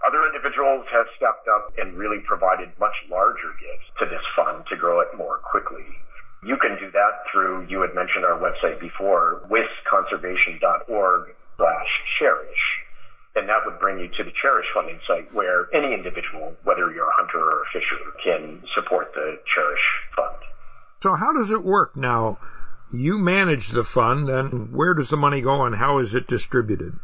[0.06, 4.76] other individuals have stepped up and really provided much larger gifts to this fund to
[4.76, 5.88] grow it more quickly.
[6.44, 12.64] You can do that through, you had mentioned our website before, wisconservation.org slash cherish.
[13.36, 17.08] And that would bring you to the Cherish funding site where any individual, whether you're
[17.08, 20.38] a hunter or a fisher, can support the Cherish fund.
[21.04, 22.40] So how does it work now?
[22.92, 26.98] You manage the fund, and where does the money go and how is it distributed?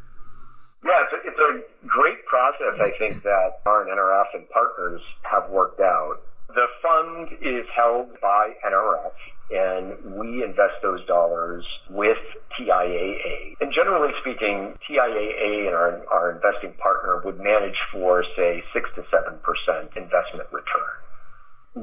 [0.83, 5.51] Yeah, it's a, it's a great process, I think, that our NRF and partners have
[5.51, 6.21] worked out.
[6.53, 9.17] The fund is held by NRF,
[9.49, 12.21] and we invest those dollars with
[12.53, 13.57] TIAA.
[13.59, 19.01] And generally speaking, TIAA and our, our investing partner would manage for, say, 6 to
[19.01, 20.93] 7% investment return.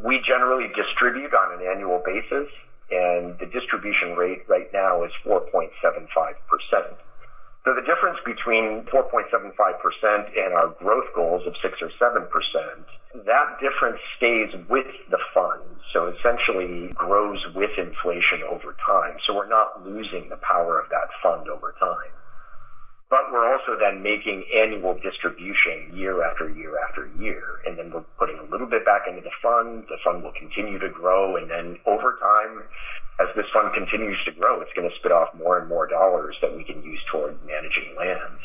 [0.06, 2.46] We generally distribute on an annual basis,
[2.94, 5.66] and the distribution rate right now is 4.75%.
[7.64, 9.34] So the difference between 4.75%
[10.38, 12.30] and our growth goals of 6 or 7%,
[13.14, 15.62] that difference stays with the fund.
[15.92, 19.16] So essentially grows with inflation over time.
[19.26, 22.12] So we're not losing the power of that fund over time.
[23.10, 27.58] but we're also then making annual distribution year after year after year.
[27.66, 29.84] And then we're putting a little bit back into the fund.
[29.90, 31.36] The fund will continue to grow.
[31.36, 32.62] And then over time,
[33.20, 36.36] as this fund continues to grow, it's going to spit off more and more dollars
[36.40, 38.40] that we can use toward managing lands.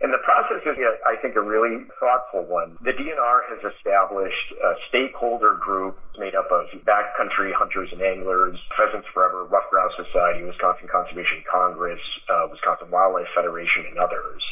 [0.00, 2.78] And the process is, I think, a really thoughtful one.
[2.82, 9.08] The DNR has established a stakeholder group made up of backcountry hunters and anglers, Pheasants
[9.12, 14.42] Forever, Ruffed Grouse Society, Wisconsin Conservation Congress, uh, Wisconsin Wildlife Federation, and others.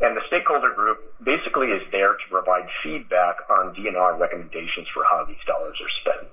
[0.00, 5.24] And the stakeholder group basically is there to provide feedback on DNR recommendations for how
[5.24, 6.28] these dollars are spent.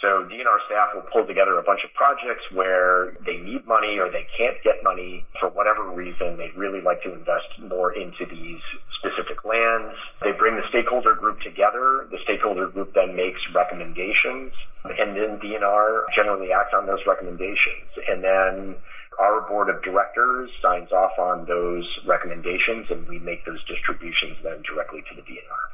[0.00, 4.06] So DNR staff will pull together a bunch of projects where they need money or
[4.10, 6.38] they can't get money for whatever reason.
[6.38, 8.62] They'd really like to invest more into these
[9.02, 9.98] specific lands.
[10.22, 12.06] They bring the stakeholder group together.
[12.14, 17.90] The stakeholder group then makes recommendations and then DNR generally acts on those recommendations.
[18.06, 18.76] And then
[19.18, 24.62] our board of directors signs off on those recommendations and we make those distributions then
[24.62, 25.64] directly to the DNR.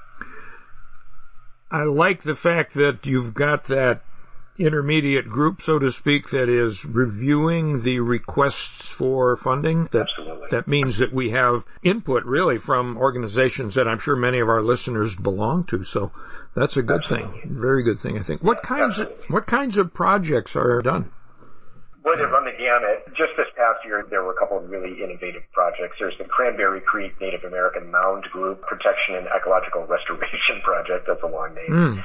[1.70, 4.00] I like the fact that you've got that
[4.58, 9.88] intermediate group, so to speak, that is reviewing the requests for funding.
[9.92, 10.48] That, Absolutely.
[10.50, 14.62] That means that we have input really from organizations that I'm sure many of our
[14.62, 15.84] listeners belong to.
[15.84, 16.12] So
[16.54, 17.40] that's a good Absolutely.
[17.40, 17.56] thing.
[17.60, 18.42] Very good thing, I think.
[18.42, 21.10] What kinds of, what kinds of projects are done?
[22.04, 23.16] Well, they run the gamut.
[23.16, 25.96] Just this past year, there were a couple of really innovative projects.
[25.98, 31.08] There's the Cranberry Creek Native American Mound Group Protection and Ecological Restoration Project.
[31.08, 31.72] That's a long name.
[31.72, 32.04] Mm.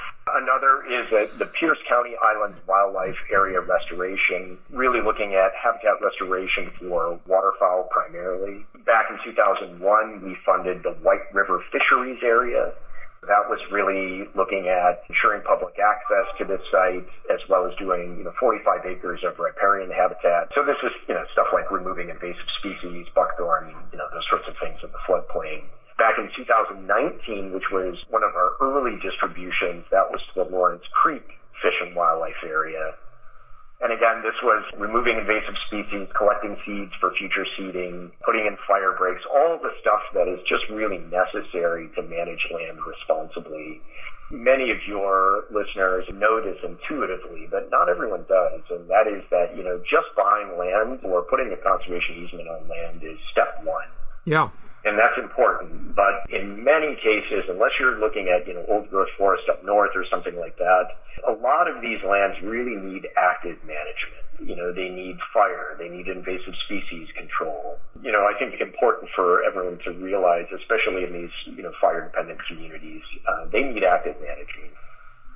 [0.60, 6.68] Another is a, the Pierce County Islands Wildlife Area Restoration, really looking at habitat restoration
[6.76, 8.68] for waterfowl primarily.
[8.84, 9.80] Back in 2001,
[10.20, 12.76] we funded the White River Fisheries Area.
[13.24, 18.20] That was really looking at ensuring public access to this site as well as doing,
[18.20, 20.52] you know, 45 acres of riparian habitat.
[20.56, 24.52] So this is, you know, stuff like removing invasive species, buckthorn, you know, those sorts
[24.52, 25.72] of things in the floodplain.
[26.00, 30.88] Back in 2019, which was one of our early distributions, that was to the Lawrence
[30.96, 31.28] Creek
[31.60, 32.96] Fish and Wildlife Area.
[33.82, 38.96] And again, this was removing invasive species, collecting seeds for future seeding, putting in fire
[38.96, 43.80] breaks, all the stuff that is just really necessary to manage land responsibly.
[44.32, 48.64] Many of your listeners know this intuitively, but not everyone does.
[48.70, 52.68] And that is that, you know, just buying land or putting a conservation easement on
[52.68, 53.88] land is step one.
[54.24, 54.52] Yeah.
[54.86, 55.96] And that's important.
[55.96, 59.92] But in many cases, unless you're looking at, you know, old growth forest up north
[59.96, 60.96] or something like that,
[61.28, 64.24] a lot of these lands really need active management.
[64.40, 67.76] You know, they need fire, they need invasive species control.
[68.02, 72.08] You know, I think important for everyone to realize, especially in these, you know, fire
[72.08, 74.72] dependent communities, uh, they need active management.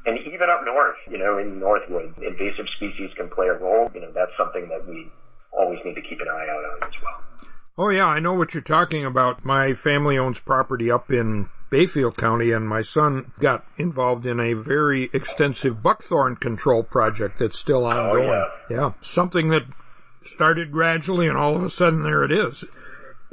[0.06, 3.92] And even up north, you know, in Northwood, invasive species can play a role.
[3.94, 5.12] You know, that's something that we
[5.52, 7.33] always need to keep an eye out on as well.
[7.78, 9.44] Oh yeah, I know what you're talking about.
[9.44, 14.54] My family owns property up in Bayfield County and my son got involved in a
[14.54, 18.30] very extensive buckthorn control project that's still ongoing.
[18.30, 18.76] Oh, yeah.
[18.78, 18.94] yeah.
[19.02, 19.64] Something that
[20.24, 22.64] started gradually and all of a sudden there it is.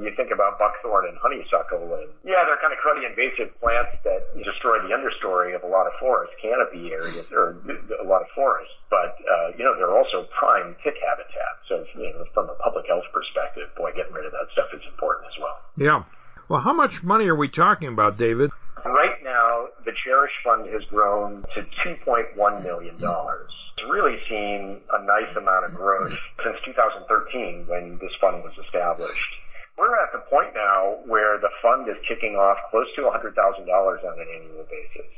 [0.00, 4.32] You think about buckthorn and honeysuckle and yeah, they're kind of cruddy invasive plants that
[4.32, 7.60] destroy the understory of a lot of forest canopy areas or
[8.00, 8.72] a lot of forests.
[8.88, 11.54] But, uh, you know, they're also prime tick habitat.
[11.68, 14.80] So, you know, from a public health perspective, boy, getting rid of that stuff is
[14.88, 15.60] important as well.
[15.80, 16.04] Yeah.
[16.52, 18.52] Well, how much money are we talking about, David?
[18.84, 23.00] Right now, the Cherish Fund has grown to $2.1 million.
[23.00, 26.12] It's really seen a nice amount of growth
[26.44, 29.32] since 2013 when this fund was established.
[29.78, 34.14] We're at the point now where the fund is kicking off close to $100,000 on
[34.20, 35.08] an annual basis.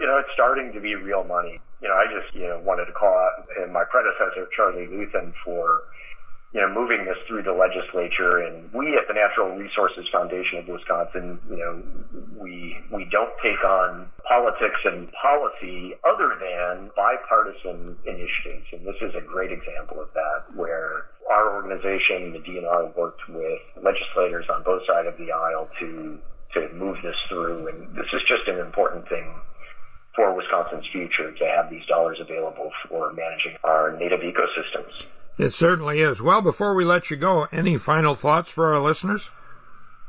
[0.00, 1.60] You know, it's starting to be real money.
[1.84, 5.84] You know, I just, you know, wanted to call out my predecessor, Charlie Luthin, for
[6.52, 10.68] you know, moving this through the legislature and we at the Natural Resources Foundation of
[10.68, 11.82] Wisconsin, you know,
[12.40, 18.64] we, we don't take on politics and policy other than bipartisan initiatives.
[18.72, 23.60] And this is a great example of that where our organization, the DNR, worked with
[23.76, 26.16] legislators on both sides of the aisle to,
[26.54, 27.68] to move this through.
[27.68, 29.34] And this is just an important thing
[30.16, 34.96] for Wisconsin's future to have these dollars available for managing our native ecosystems.
[35.38, 36.20] It certainly is.
[36.20, 39.30] Well, before we let you go, any final thoughts for our listeners?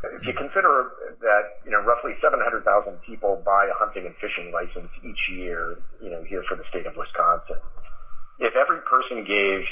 [0.04, 2.66] If you consider that, you know, roughly 700,000
[3.06, 6.88] people buy a hunting and fishing license each year, you know, here for the state
[6.88, 7.62] of Wisconsin,
[8.40, 9.68] if every person gave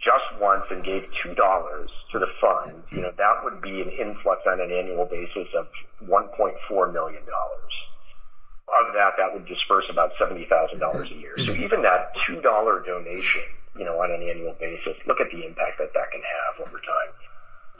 [0.00, 4.40] just once and gave $2 to the fund, you know, that would be an influx
[4.46, 5.68] on an annual basis of
[6.08, 7.20] $1.4 million.
[7.20, 11.34] Of that, that would disperse about $70,000 a year.
[11.44, 13.42] So even that $2 donation,
[13.80, 16.76] you know, on an annual basis, look at the impact that that can have over
[16.84, 17.10] time.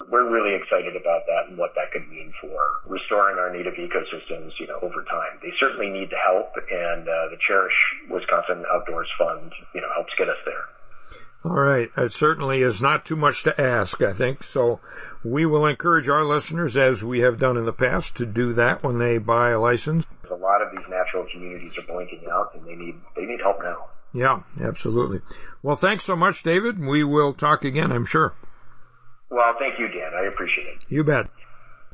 [0.09, 2.57] We're really excited about that and what that could mean for
[2.89, 5.37] restoring our native ecosystems, you know, over time.
[5.45, 7.77] They certainly need the help, and uh, the Cherish
[8.09, 10.65] Wisconsin Outdoors Fund, you know, helps get us there.
[11.45, 11.91] All right.
[11.97, 14.43] It certainly is not too much to ask, I think.
[14.43, 14.81] So
[15.23, 18.83] we will encourage our listeners, as we have done in the past, to do that
[18.83, 20.07] when they buy a license.
[20.31, 23.59] A lot of these natural communities are blinking out and they need, they need help
[23.63, 23.87] now.
[24.13, 25.21] Yeah, absolutely.
[25.63, 26.79] Well, thanks so much, David.
[26.79, 28.35] We will talk again, I'm sure.
[29.31, 30.13] Well, thank you, Dan.
[30.15, 30.85] I appreciate it.
[30.89, 31.27] You bet.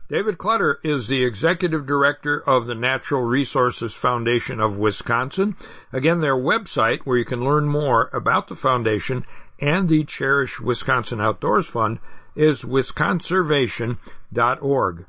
[0.08, 5.56] David Clutter is the executive director of the Natural Resources Foundation of Wisconsin.
[5.92, 9.26] Again, their website where you can learn more about the foundation
[9.60, 11.98] and the Cherish Wisconsin Outdoors Fund
[12.36, 15.06] is wisconservation.org.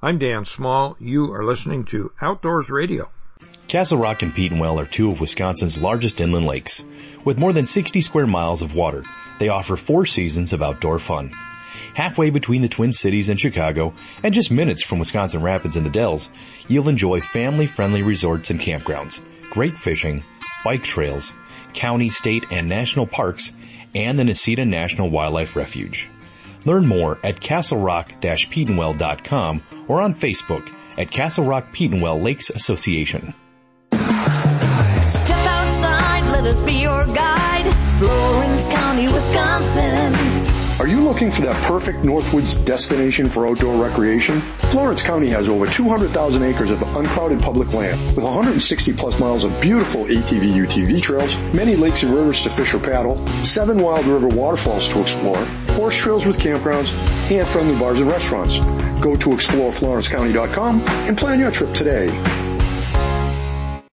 [0.00, 0.96] I'm Dan Small.
[1.00, 3.10] You are listening to Outdoors Radio.
[3.66, 6.84] Castle Rock and Petenwell are two of Wisconsin's largest inland lakes.
[7.24, 9.02] With more than 60 square miles of water,
[9.40, 11.32] they offer four seasons of outdoor fun.
[11.94, 13.92] Halfway between the Twin Cities and Chicago,
[14.22, 16.28] and just minutes from Wisconsin Rapids and the Dells,
[16.68, 19.20] you'll enjoy family-friendly resorts and campgrounds,
[19.50, 20.22] great fishing,
[20.64, 21.34] bike trails,
[21.74, 23.52] county, state, and national parks,
[23.96, 26.08] and the Necedah National Wildlife Refuge.
[26.64, 33.34] Learn more at castlerock-petenwell.com or on Facebook at Castle Rock Petenwell Lakes Association.
[33.92, 37.74] Step outside, let us be your guide.
[37.98, 40.17] Florence County, Wisconsin.
[40.78, 44.40] Are you looking for that perfect Northwoods destination for outdoor recreation?
[44.70, 49.60] Florence County has over 200,000 acres of uncrowded public land with 160 plus miles of
[49.60, 54.28] beautiful ATV UTV trails, many lakes and rivers to fish or paddle, seven wild river
[54.28, 56.94] waterfalls to explore, horse trails with campgrounds,
[57.28, 58.60] and friendly bars and restaurants.
[59.00, 62.06] Go to exploreflorencecounty.com and plan your trip today.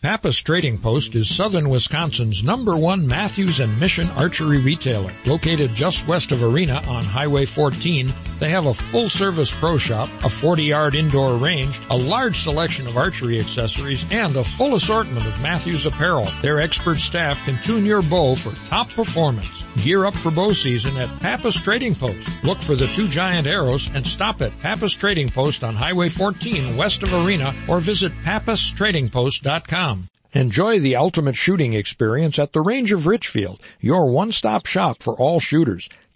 [0.00, 5.12] Pappas Trading Post is southern Wisconsin's number one Mathews and Mission archery retailer.
[5.26, 10.08] Located just west of Arena on Highway 14, they have a full service pro shop,
[10.22, 15.26] a 40 yard indoor range, a large selection of archery accessories, and a full assortment
[15.26, 16.30] of Mathews apparel.
[16.42, 19.64] Their expert staff can tune your bow for top performance.
[19.82, 22.28] Gear up for bow season at Pappas Trading Post.
[22.42, 26.76] Look for the two giant arrows and stop at Pappas Trading Post on Highway 14
[26.76, 30.08] west of Arena or visit pappastradingpost.com.
[30.32, 35.40] Enjoy the ultimate shooting experience at the Range of Richfield, your one-stop shop for all
[35.40, 35.88] shooters.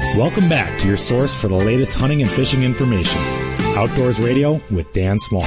[0.00, 3.20] Welcome back to your source for the latest hunting and fishing information.
[3.76, 5.42] Outdoors Radio with Dan Small.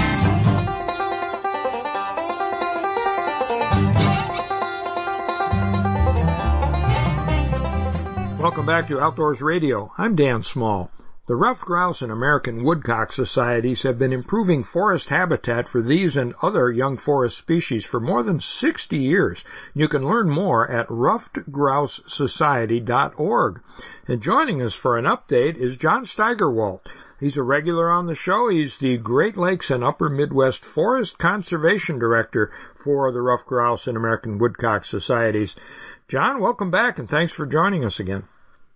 [8.40, 9.92] Welcome back to Outdoors Radio.
[9.98, 10.92] I'm Dan Small.
[11.26, 16.36] The ruffed grouse and American woodcock societies have been improving forest habitat for these and
[16.42, 19.46] other young forest species for more than 60 years.
[19.74, 23.62] You can learn more at ruffedgrousesociety.org.
[24.06, 26.88] And joining us for an update is Jon Steigerwaldt.
[27.22, 28.50] He's a regular on the show.
[28.50, 33.96] He's the Great Lakes and Upper Midwest Forest Conservation Director for the Ruffed Grouse and
[33.96, 35.56] American Woodcock Societies.
[36.10, 38.24] John, welcome back and thanks for joining us again.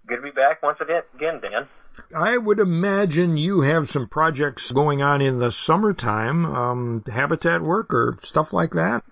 [0.08, 1.68] Good to be back once again, Dan.
[2.16, 7.94] I would imagine you have some projects going on in the summertime, um, habitat work
[7.94, 9.04] or stuff like that.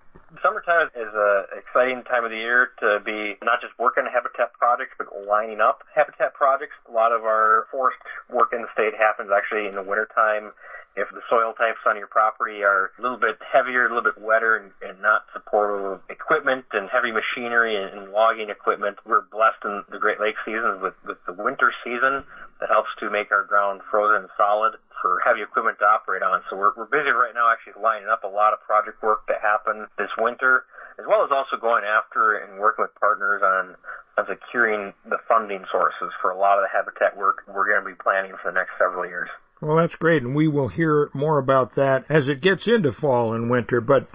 [0.42, 4.52] Summertime is an exciting time of the year to be not just working on habitat
[4.52, 6.74] projects, but lining up habitat projects.
[6.88, 7.98] A lot of our forest
[8.30, 10.52] work in the state happens actually in the wintertime
[10.96, 14.16] if the soil types on your property are a little bit heavier, a little bit
[14.16, 19.28] wetter, and, and not supportive of equipment and heavy machinery and, and logging equipment, we're
[19.28, 22.24] blessed in the Great Lakes season with, with the winter season
[22.64, 26.40] that helps to make our ground frozen and solid for heavy equipment to operate on.
[26.48, 29.36] So we're, we're busy right now actually lining up a lot of project work to
[29.36, 30.64] happen this winter,
[30.96, 33.76] as well as also going after and working with partners on
[34.16, 37.84] on securing the funding sources for a lot of the habitat work we're going to
[37.84, 39.28] be planning for the next several years.
[39.60, 43.32] Well, that's great, and we will hear more about that as it gets into fall
[43.32, 43.80] and winter.
[43.80, 44.08] But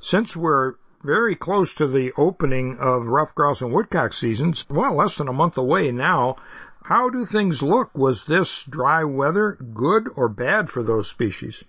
[0.00, 5.16] since we're very close to the opening of ruffed grouse and woodcock seasons, well, less
[5.16, 6.36] than a month away now,
[6.84, 7.96] how do things look?
[7.96, 11.62] Was this dry weather good or bad for those species?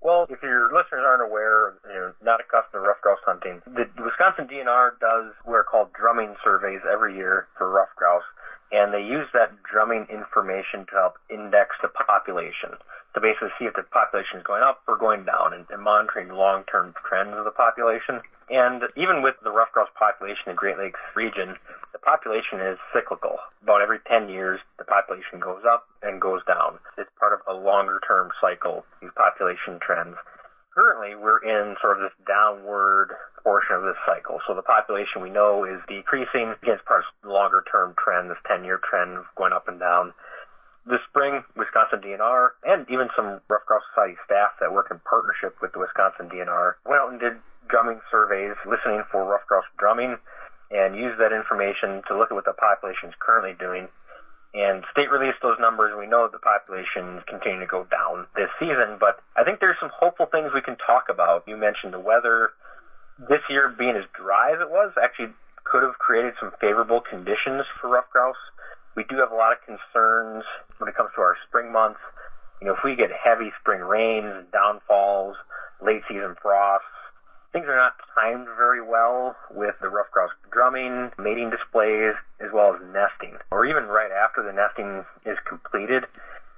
[0.00, 4.48] Well, if your listeners aren't aware, you're not accustomed to ruffed grouse hunting, the Wisconsin
[4.48, 8.24] DNR does what are called drumming surveys every year for ruffed grouse,
[8.72, 12.78] and they use that drumming information to help index the population
[13.14, 16.28] to basically see if the population is going up or going down and, and monitoring
[16.28, 18.22] long-term trends of the population.
[18.50, 21.56] And even with the ruffed grouse population in the Great Lakes region,
[21.92, 23.38] the population is cyclical.
[23.62, 26.78] About every 10 years, the population goes up and goes down.
[26.98, 30.14] It's part of a longer-term cycle, these population trends.
[30.80, 33.12] Currently, we're in sort of this downward
[33.44, 34.40] portion of this cycle.
[34.48, 38.64] So the population we know is decreasing against part of longer term trend, this 10
[38.64, 40.14] year trend going up and down.
[40.88, 45.60] This spring, Wisconsin DNR and even some Ruffed Grouse Society staff that work in partnership
[45.60, 47.36] with the Wisconsin DNR went out and did
[47.68, 50.16] drumming surveys, listening for Ruffed grouse drumming,
[50.72, 53.84] and used that information to look at what the population is currently doing.
[54.52, 55.94] And state released those numbers.
[55.96, 59.78] We know the population is continuing to go down this season, but I think there's
[59.78, 61.46] some hopeful things we can talk about.
[61.46, 62.50] You mentioned the weather.
[63.18, 65.30] This year being as dry as it was actually
[65.62, 68.40] could have created some favorable conditions for ruffed grouse
[68.96, 70.44] we do have a lot of concerns
[70.78, 72.00] when it comes to our spring months.
[72.60, 75.36] You know, if we get heavy spring rains, downfalls,
[75.80, 76.86] late season frosts,
[77.52, 82.74] things are not timed very well with the ruffed grouse drumming, mating displays, as well
[82.74, 83.38] as nesting.
[83.50, 86.06] Or even right after the nesting is completed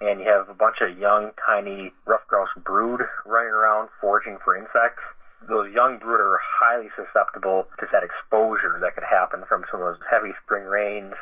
[0.03, 4.57] and you have a bunch of young, tiny ruffed grouse brood running around foraging for
[4.57, 5.03] insects.
[5.49, 9.95] Those young brood are highly susceptible to that exposure that could happen from some of
[9.95, 11.15] those heavy spring rains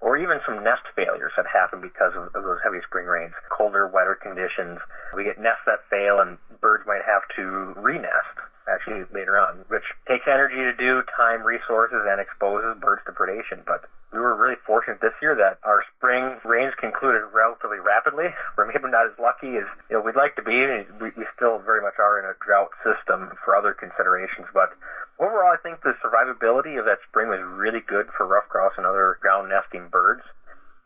[0.00, 3.86] or even some nest failures that happen because of, of, those heavy spring rains, colder,
[3.86, 4.78] wetter conditions.
[5.14, 8.36] We get nests that fail and birds might have to re-nest
[8.70, 13.66] actually later on, which takes energy to do, time, resources, and exposes birds to predation.
[13.66, 18.30] But we were really fortunate this year that our spring rains concluded relatively rapidly.
[18.56, 20.62] We're maybe not as lucky as you know we'd like to be.
[21.02, 24.70] We, we still very much are in a drought system for other considerations, but
[25.18, 28.86] overall, I think the survivability of that spring was really good for ruffed grouse and
[28.86, 30.22] other ground nesting birds,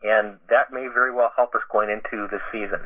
[0.03, 2.81] and that may very well help us going into the season.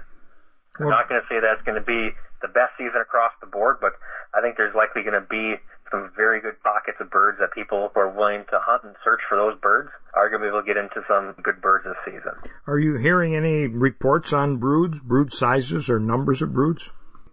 [0.80, 3.78] I'm not going to say that's going to be the best season across the board,
[3.82, 4.00] but
[4.34, 5.60] I think there's likely going to be
[5.92, 9.22] some very good pockets of birds that people who are willing to hunt and search
[9.28, 11.98] for those birds are going to be able to get into some good birds this
[12.06, 12.34] season.
[12.68, 16.90] Are you hearing any reports on broods, brood sizes, or numbers of broods?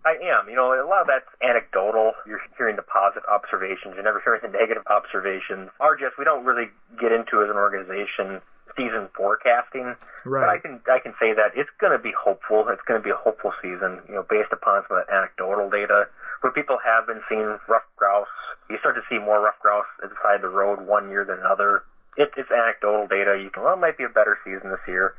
[0.07, 0.49] I am.
[0.49, 2.14] You know, a lot of that's anecdotal.
[2.26, 3.99] You're hearing the positive observations.
[3.99, 5.68] You're never hearing the negative observations.
[5.80, 6.70] Our RGS, we don't really
[7.01, 8.40] get into as an organization
[8.77, 9.97] season forecasting.
[10.24, 10.45] Right.
[10.45, 12.68] But I can I can say that it's going to be hopeful.
[12.68, 14.03] It's going to be a hopeful season.
[14.09, 16.07] You know, based upon some of the anecdotal data,
[16.41, 18.31] where people have been seeing ruffed grouse.
[18.68, 21.24] You start to see more ruffed grouse at the side of the road one year
[21.24, 21.83] than another.
[22.16, 23.39] It, it's anecdotal data.
[23.41, 25.14] You can well, it might be a better season this year.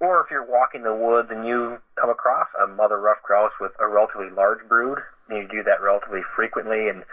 [0.00, 3.72] Or if you're walking the woods and you come across a mother ruffed grouse with
[3.80, 4.98] a relatively large brood,
[5.28, 7.04] and you do that relatively frequently in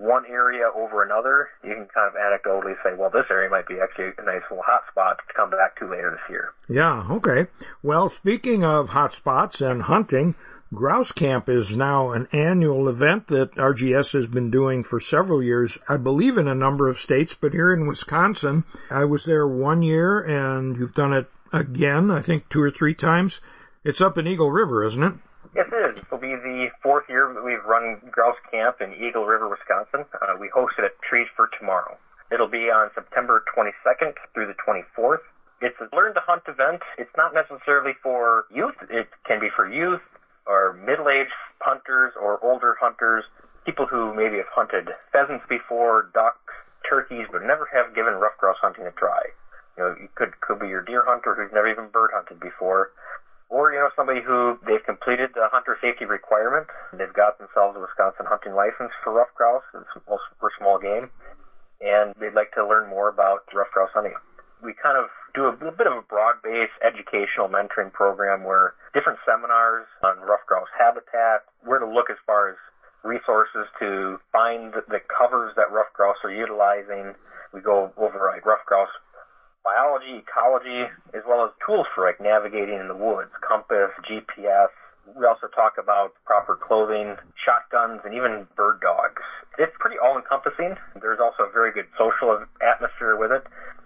[0.00, 3.78] one area over another, you can kind of anecdotally say, well, this area might be
[3.80, 6.52] actually a nice little hot spot to come back to later this year.
[6.68, 7.48] Yeah, okay.
[7.82, 10.34] Well, speaking of hot spots and hunting,
[10.72, 15.76] Grouse Camp is now an annual event that RGS has been doing for several years,
[15.86, 19.82] I believe in a number of states, but here in Wisconsin, I was there one
[19.82, 23.40] year and you've done it again, I think two or three times.
[23.84, 25.14] It's up in Eagle River, isn't it?
[25.54, 26.02] Yes, it is.
[26.06, 30.06] It'll be the fourth year that we've run Grouse Camp in Eagle River, Wisconsin.
[30.14, 31.98] Uh, we host it at Trees for Tomorrow.
[32.30, 35.26] It'll be on September 22nd through the 24th.
[35.60, 36.82] It's a learn to hunt event.
[36.98, 38.76] It's not necessarily for youth.
[38.88, 40.02] It can be for youth
[40.46, 43.24] or middle-aged hunters or older hunters,
[43.66, 46.54] people who maybe have hunted pheasants before, ducks,
[46.88, 49.20] turkeys, but never have given ruffed grouse hunting a try.
[49.76, 52.90] You know, it could could be your deer hunter who's never even bird hunted before,
[53.50, 56.70] or you know somebody who they've completed the hunter safety requirement.
[56.94, 59.90] They've got themselves a Wisconsin hunting license for ruffed grouse it's
[60.38, 61.10] for small game,
[61.82, 64.14] and they'd like to learn more about ruffed grouse hunting.
[64.62, 69.18] We kind of do a, a bit of a broad-based educational mentoring program where different
[69.26, 72.56] seminars on ruffed grouse habitat, where to look as far as
[73.02, 77.14] resources to find the covers that ruffed grouse are utilizing.
[77.52, 78.92] We go over like ruffed grouse
[79.64, 84.68] biology, ecology, as well as tools for like navigating in the woods, compass, GPS.
[85.16, 89.22] We also talk about proper clothing, shotguns, and even bird dogs.
[89.58, 90.76] It's pretty all encompassing.
[91.00, 93.44] There's also a very good social atmosphere with it.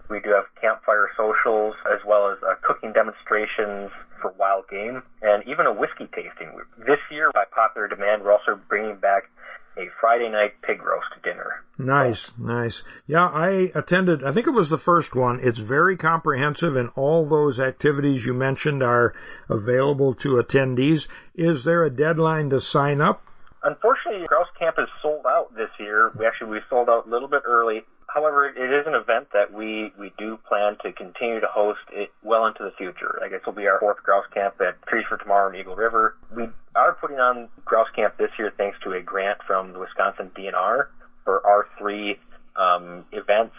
[0.09, 3.89] We do have campfire socials as well as uh, cooking demonstrations
[4.21, 6.53] for wild game, and even a whiskey tasting.
[6.77, 9.29] This year, by popular demand, we're also bringing back
[9.77, 11.63] a Friday night pig roast dinner.
[11.77, 12.83] Nice, nice.
[13.07, 15.39] Yeah, I attended, I think it was the first one.
[15.43, 19.13] It's very comprehensive and all those activities you mentioned are
[19.49, 21.07] available to attendees.
[21.35, 23.23] Is there a deadline to sign up?
[23.63, 26.11] Unfortunately, Grouse Camp is sold out this year.
[26.17, 27.83] We actually, we sold out a little bit early.
[28.15, 32.11] However, it is an event that we, we do plan to continue to host it
[32.23, 33.19] well into the future.
[33.21, 36.15] I guess will be our fourth grouse camp at Trees for Tomorrow in Eagle River.
[36.33, 36.47] We
[36.77, 40.87] are putting on grouse camp this year thanks to a grant from the Wisconsin DNR
[41.25, 42.17] for our three
[42.55, 43.55] um, events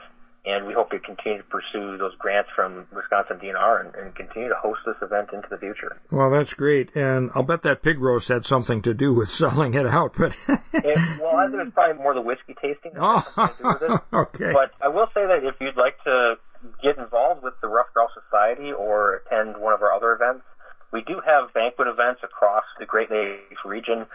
[0.47, 4.49] and we hope to continue to pursue those grants from Wisconsin DNR and, and, continue
[4.49, 5.99] to host this event into the future.
[6.13, 9.75] Well, that's great, and I'll bet that pig roast had something to do with selling
[9.75, 10.15] it out.
[10.17, 10.37] But
[10.73, 12.93] it, well, I think it's probably more the whiskey tasting.
[13.09, 13.23] Oh,
[14.13, 14.53] okay.
[14.53, 16.35] But I will say that if you'd like to
[16.83, 20.45] get involved with the Ruffed Grouse Society or attend one of our other events,
[20.93, 24.07] we do have banquet events across the Great Lakes region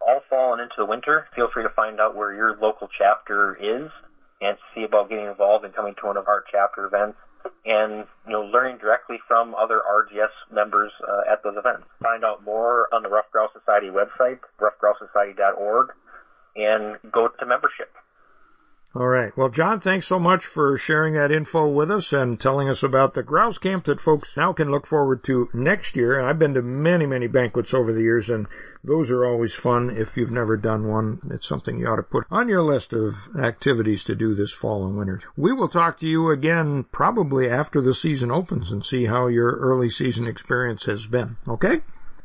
[0.00, 1.26] all fall and into the winter.
[1.36, 3.90] Feel free to find out where your local chapter is
[4.40, 7.18] and see about getting involved and coming to one of our chapter events
[7.64, 11.86] and you know learning directly from other RGS members uh, at those events.
[12.02, 15.88] Find out more on the Ruffed Grouse Society website, ruffedgrousesociety.org,
[16.56, 17.92] and go to membership.
[18.92, 19.36] All right.
[19.36, 23.14] Well, Jon, thanks so much for sharing that info with us and telling us about
[23.14, 26.18] the grouse camp that folks now can look forward to next year.
[26.18, 28.48] And I've been to many, many banquets over the years, and
[28.82, 29.90] those are always fun.
[29.90, 33.28] If you've never done one, it's something you ought to put on your list of
[33.40, 35.20] activities to do this fall and winter.
[35.36, 39.52] We will talk to you again probably after the season opens and see how your
[39.58, 41.36] early season experience has been.
[41.46, 41.82] Okay?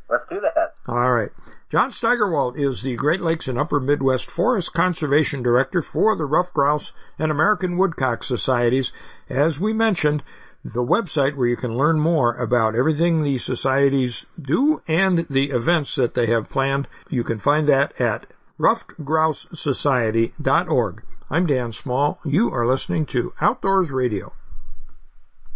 [0.09, 0.73] Let's do that.
[0.87, 1.31] All right.
[1.71, 6.53] Jon Steigerwaldt is the Great Lakes and Upper Midwest Forest Conservation Director for the Ruffed
[6.53, 8.91] Grouse and American Woodcock Societies.
[9.29, 10.21] As we mentioned,
[10.63, 15.95] the website where you can learn more about everything the societies do and the events
[15.95, 16.87] that they have planned.
[17.09, 18.27] You can find that at
[18.59, 21.03] ruffedgrousesociety.org.
[21.31, 22.19] I'm Dan Small.
[22.23, 24.33] You are listening to Outdoors Radio.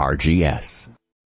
[0.00, 0.89] RGS.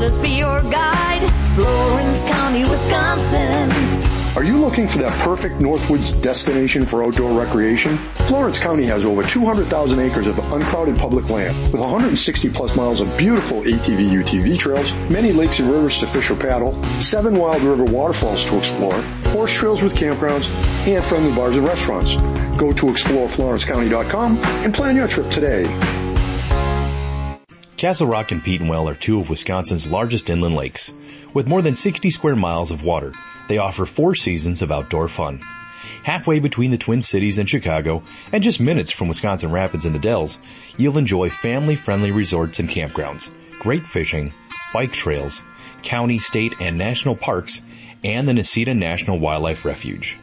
[0.00, 1.30] Let us be your guide.
[1.54, 3.70] Florence County, Wisconsin.
[4.34, 7.98] Are you looking for that perfect Northwoods destination for outdoor recreation?
[8.24, 13.14] Florence County has over 200,000 acres of uncrowded public land with 160 plus miles of
[13.18, 17.84] beautiful ATV UTV trails, many lakes and rivers to fish or paddle, seven wild river
[17.84, 20.50] waterfalls to explore, horse trails with campgrounds,
[20.88, 22.16] and friendly bars and restaurants.
[22.56, 25.64] Go to exploreflorencecounty.com and plan your trip today.
[27.80, 30.92] Castle Rock and Petenwell are two of Wisconsin's largest inland lakes.
[31.32, 33.14] With more than 60 square miles of water,
[33.48, 35.40] they offer four seasons of outdoor fun.
[36.02, 38.02] Halfway between the Twin Cities and Chicago,
[38.32, 40.38] and just minutes from Wisconsin Rapids and the Dells,
[40.76, 44.34] you'll enjoy family-friendly resorts and campgrounds, great fishing,
[44.74, 45.40] bike trails,
[45.82, 47.62] county, state, and national parks,
[48.04, 50.18] and the Necedah National Wildlife Refuge.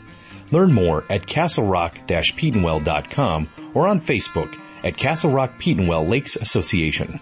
[0.52, 7.20] Learn more at castlerock-petenwell.com or on Facebook at Castle Rock Petenwell Lakes Association.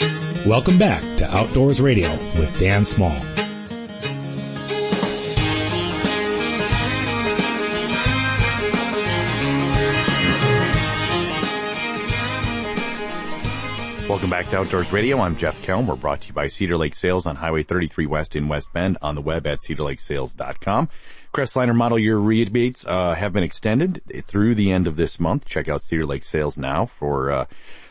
[0.00, 3.18] Welcome back to Outdoors Radio with Dan Small.
[14.08, 15.20] Welcome back to Outdoors Radio.
[15.20, 15.86] I'm Jeff Kelm.
[15.86, 18.96] We're brought to you by Cedar Lake Sales on Highway 33 West in West Bend
[19.02, 20.88] on the web at cedarlakesales.com.
[21.34, 25.44] Crestliner model year rebates uh, have been extended through the end of this month.
[25.44, 27.44] Check out Cedar Lake Sales now for uh,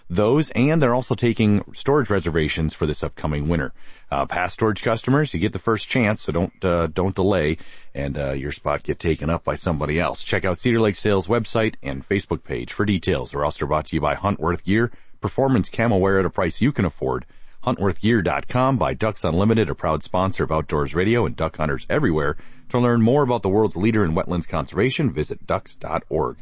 [0.09, 3.73] those, and they're also taking storage reservations for this upcoming winter.
[4.09, 7.57] Uh, past storage customers, you get the first chance, so don't uh, don't delay,
[7.93, 10.23] and uh, your spot get taken up by somebody else.
[10.23, 13.33] Check out Cedar Lake Sales website and Facebook page for details.
[13.33, 16.71] We're also brought to you by Huntworth Gear, performance camo wear at a price you
[16.71, 17.25] can afford.
[17.65, 22.37] HuntworthGear.com by Ducks Unlimited, a proud sponsor of Outdoors Radio and duck hunters everywhere.
[22.69, 26.37] To learn more about the world's leader in wetlands conservation, visit ducks.org.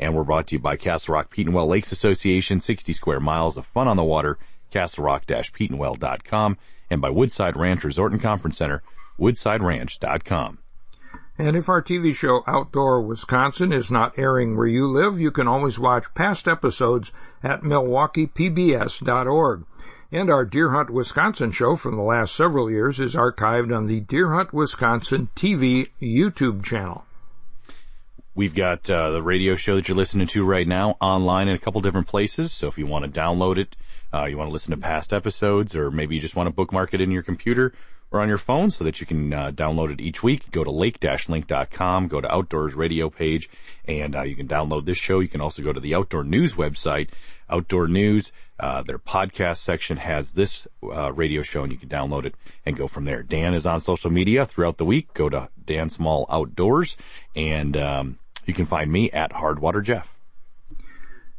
[0.00, 3.66] And we're brought to you by Castle Rock Petenwell Lakes Association, 60 square miles of
[3.66, 4.38] fun on the water,
[4.72, 6.56] castlerock-petenwell.com,
[6.88, 8.82] and by Woodside Ranch Resort and Conference Center,
[9.18, 10.58] woodsideranch.com.
[11.36, 15.46] And if our TV show Outdoor Wisconsin is not airing where you live, you can
[15.46, 19.66] always watch past episodes at milwaukeepbs.org.
[20.12, 24.00] And our Deer Hunt Wisconsin show from the last several years is archived on the
[24.00, 27.04] Deer Hunt Wisconsin TV YouTube channel.
[28.34, 31.58] We've got uh, the radio show that you're listening to right now online in a
[31.58, 32.52] couple different places.
[32.52, 33.76] So if you want to download it,
[34.14, 36.94] uh, you want to listen to past episodes, or maybe you just want to bookmark
[36.94, 37.72] it in your computer
[38.10, 40.70] or on your phone so that you can uh, download it each week, go to
[40.70, 43.48] lake-link.com, go to Outdoors Radio page,
[43.84, 45.20] and uh, you can download this show.
[45.20, 47.08] You can also go to the Outdoor News website,
[47.48, 48.32] Outdoor News.
[48.58, 52.34] Uh, their podcast section has this uh, radio show, and you can download it
[52.66, 53.22] and go from there.
[53.22, 55.14] Dan is on social media throughout the week.
[55.14, 56.96] Go to Dan Small Outdoors,
[57.34, 60.19] and um, you can find me at Hardwater Jeff.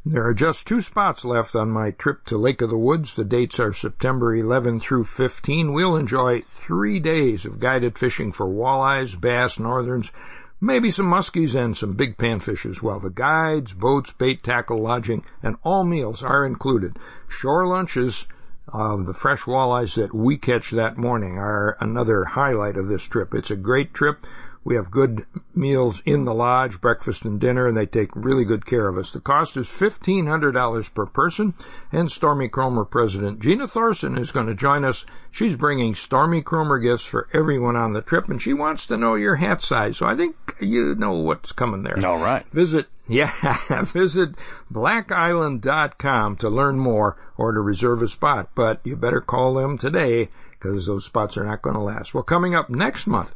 [0.03, 3.13] There are just two spots left on my trip to Lake of the Woods.
[3.13, 5.73] The dates are September 11 through 15.
[5.73, 10.11] We'll enjoy three days of guided fishing for walleyes, bass, northerns,
[10.59, 12.99] maybe some muskies and some big panfish as well.
[12.99, 16.97] The guides, boats, bait, tackle, lodging, and all meals are included.
[17.27, 18.25] Shore lunches
[18.69, 23.35] of the fresh walleyes that we catch that morning are another highlight of this trip.
[23.35, 24.25] It's a great trip.
[24.63, 28.63] We have good meals in the lodge, breakfast and dinner, and they take really good
[28.63, 29.11] care of us.
[29.11, 31.55] The cost is $1,500 per person,
[31.91, 35.03] and Stormy Kromer president Gina Thorson is going to join us.
[35.31, 39.15] She's bringing Stormy Kromer gifts for everyone on the trip, and she wants to know
[39.15, 42.05] your hat size, so I think you know what's coming there.
[42.05, 42.45] All right.
[42.47, 44.35] Visit, yeah, visit
[44.71, 50.29] blackisland.com to learn more or to reserve a spot, but you better call them today
[50.51, 52.13] because those spots are not going to last.
[52.13, 53.33] Well, coming up next month,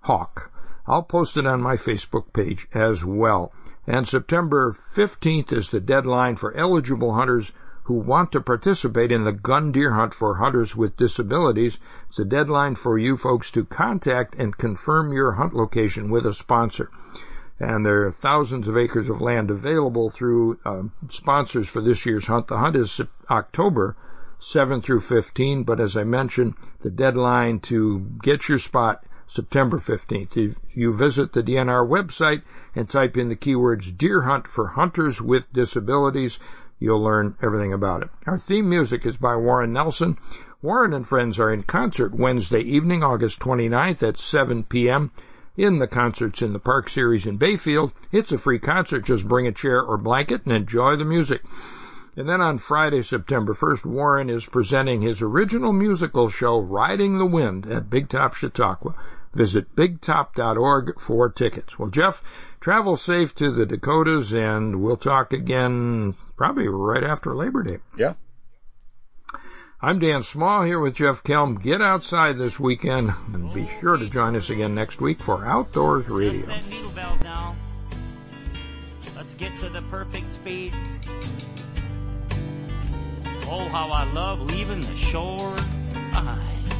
[0.00, 0.50] Hawk.
[0.86, 3.52] I'll post it on my Facebook page as well.
[3.90, 7.52] And September 15th is the deadline for eligible hunters
[7.84, 11.78] who want to participate in the gun deer hunt for hunters with disabilities.
[12.10, 16.34] It's a deadline for you folks to contact and confirm your hunt location with a
[16.34, 16.90] sponsor.
[17.58, 22.26] And there are thousands of acres of land available through uh, sponsors for this year's
[22.26, 22.48] hunt.
[22.48, 23.96] The hunt is October
[24.38, 30.36] 7 through 15, but as I mentioned, the deadline to get your spot September 15th.
[30.36, 32.42] If you visit the DNR website
[32.74, 36.38] and type in the keywords deer hunt for hunters with disabilities,
[36.78, 38.08] you'll learn everything about it.
[38.26, 40.18] Our theme music is by Warren Nelson.
[40.62, 45.12] Warren and friends are in concert Wednesday evening, August 29th at 7 p.m.
[45.56, 47.92] in the Concerts in the Park series in Bayfield.
[48.10, 49.04] It's a free concert.
[49.04, 51.42] Just bring a chair or blanket and enjoy the music.
[52.16, 57.26] And then on Friday, September 1st, Warren is presenting his original musical show, Riding the
[57.26, 58.96] Wind, at Big Top Chautauqua.
[59.34, 61.78] Visit bigtop.org for tickets.
[61.78, 62.22] Well, Jeff,
[62.60, 67.78] travel safe to the Dakotas, and we'll talk again probably right after Labor Day.
[67.96, 68.14] Yeah.
[69.80, 71.62] I'm Dan Small here with Jeff Kelm.
[71.62, 76.08] Get outside this weekend and be sure to join us again next week for Outdoors
[76.08, 76.46] Radio.
[79.14, 80.74] Let's get to the perfect speed.
[83.50, 85.56] Oh, how I love leaving the shore.
[86.12, 86.77] Aye.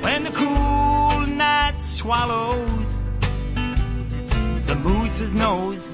[0.00, 3.00] When the cool night swallows
[4.66, 5.90] the moose's nose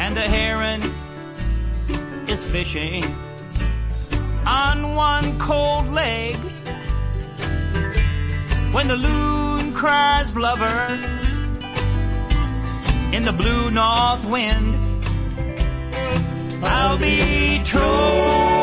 [0.00, 0.82] and the heron
[2.28, 3.04] is fishing
[4.46, 6.36] on one cold leg.
[8.72, 10.98] When the loon cries lover
[13.12, 14.68] in the blue north wind,
[16.62, 18.59] I'll be trolling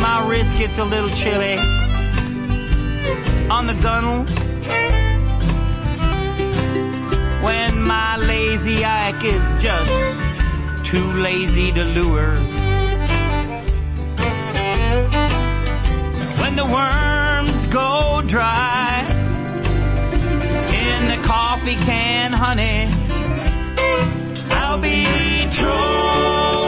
[0.00, 1.56] my wrist gets a little chilly.
[3.50, 4.24] On the gunnel.
[7.44, 12.34] When my lazy Ike is just too lazy to lure.
[16.40, 19.06] When the worms go dry
[20.86, 22.86] in the coffee can, honey,
[24.50, 25.06] I'll be
[25.52, 26.59] true.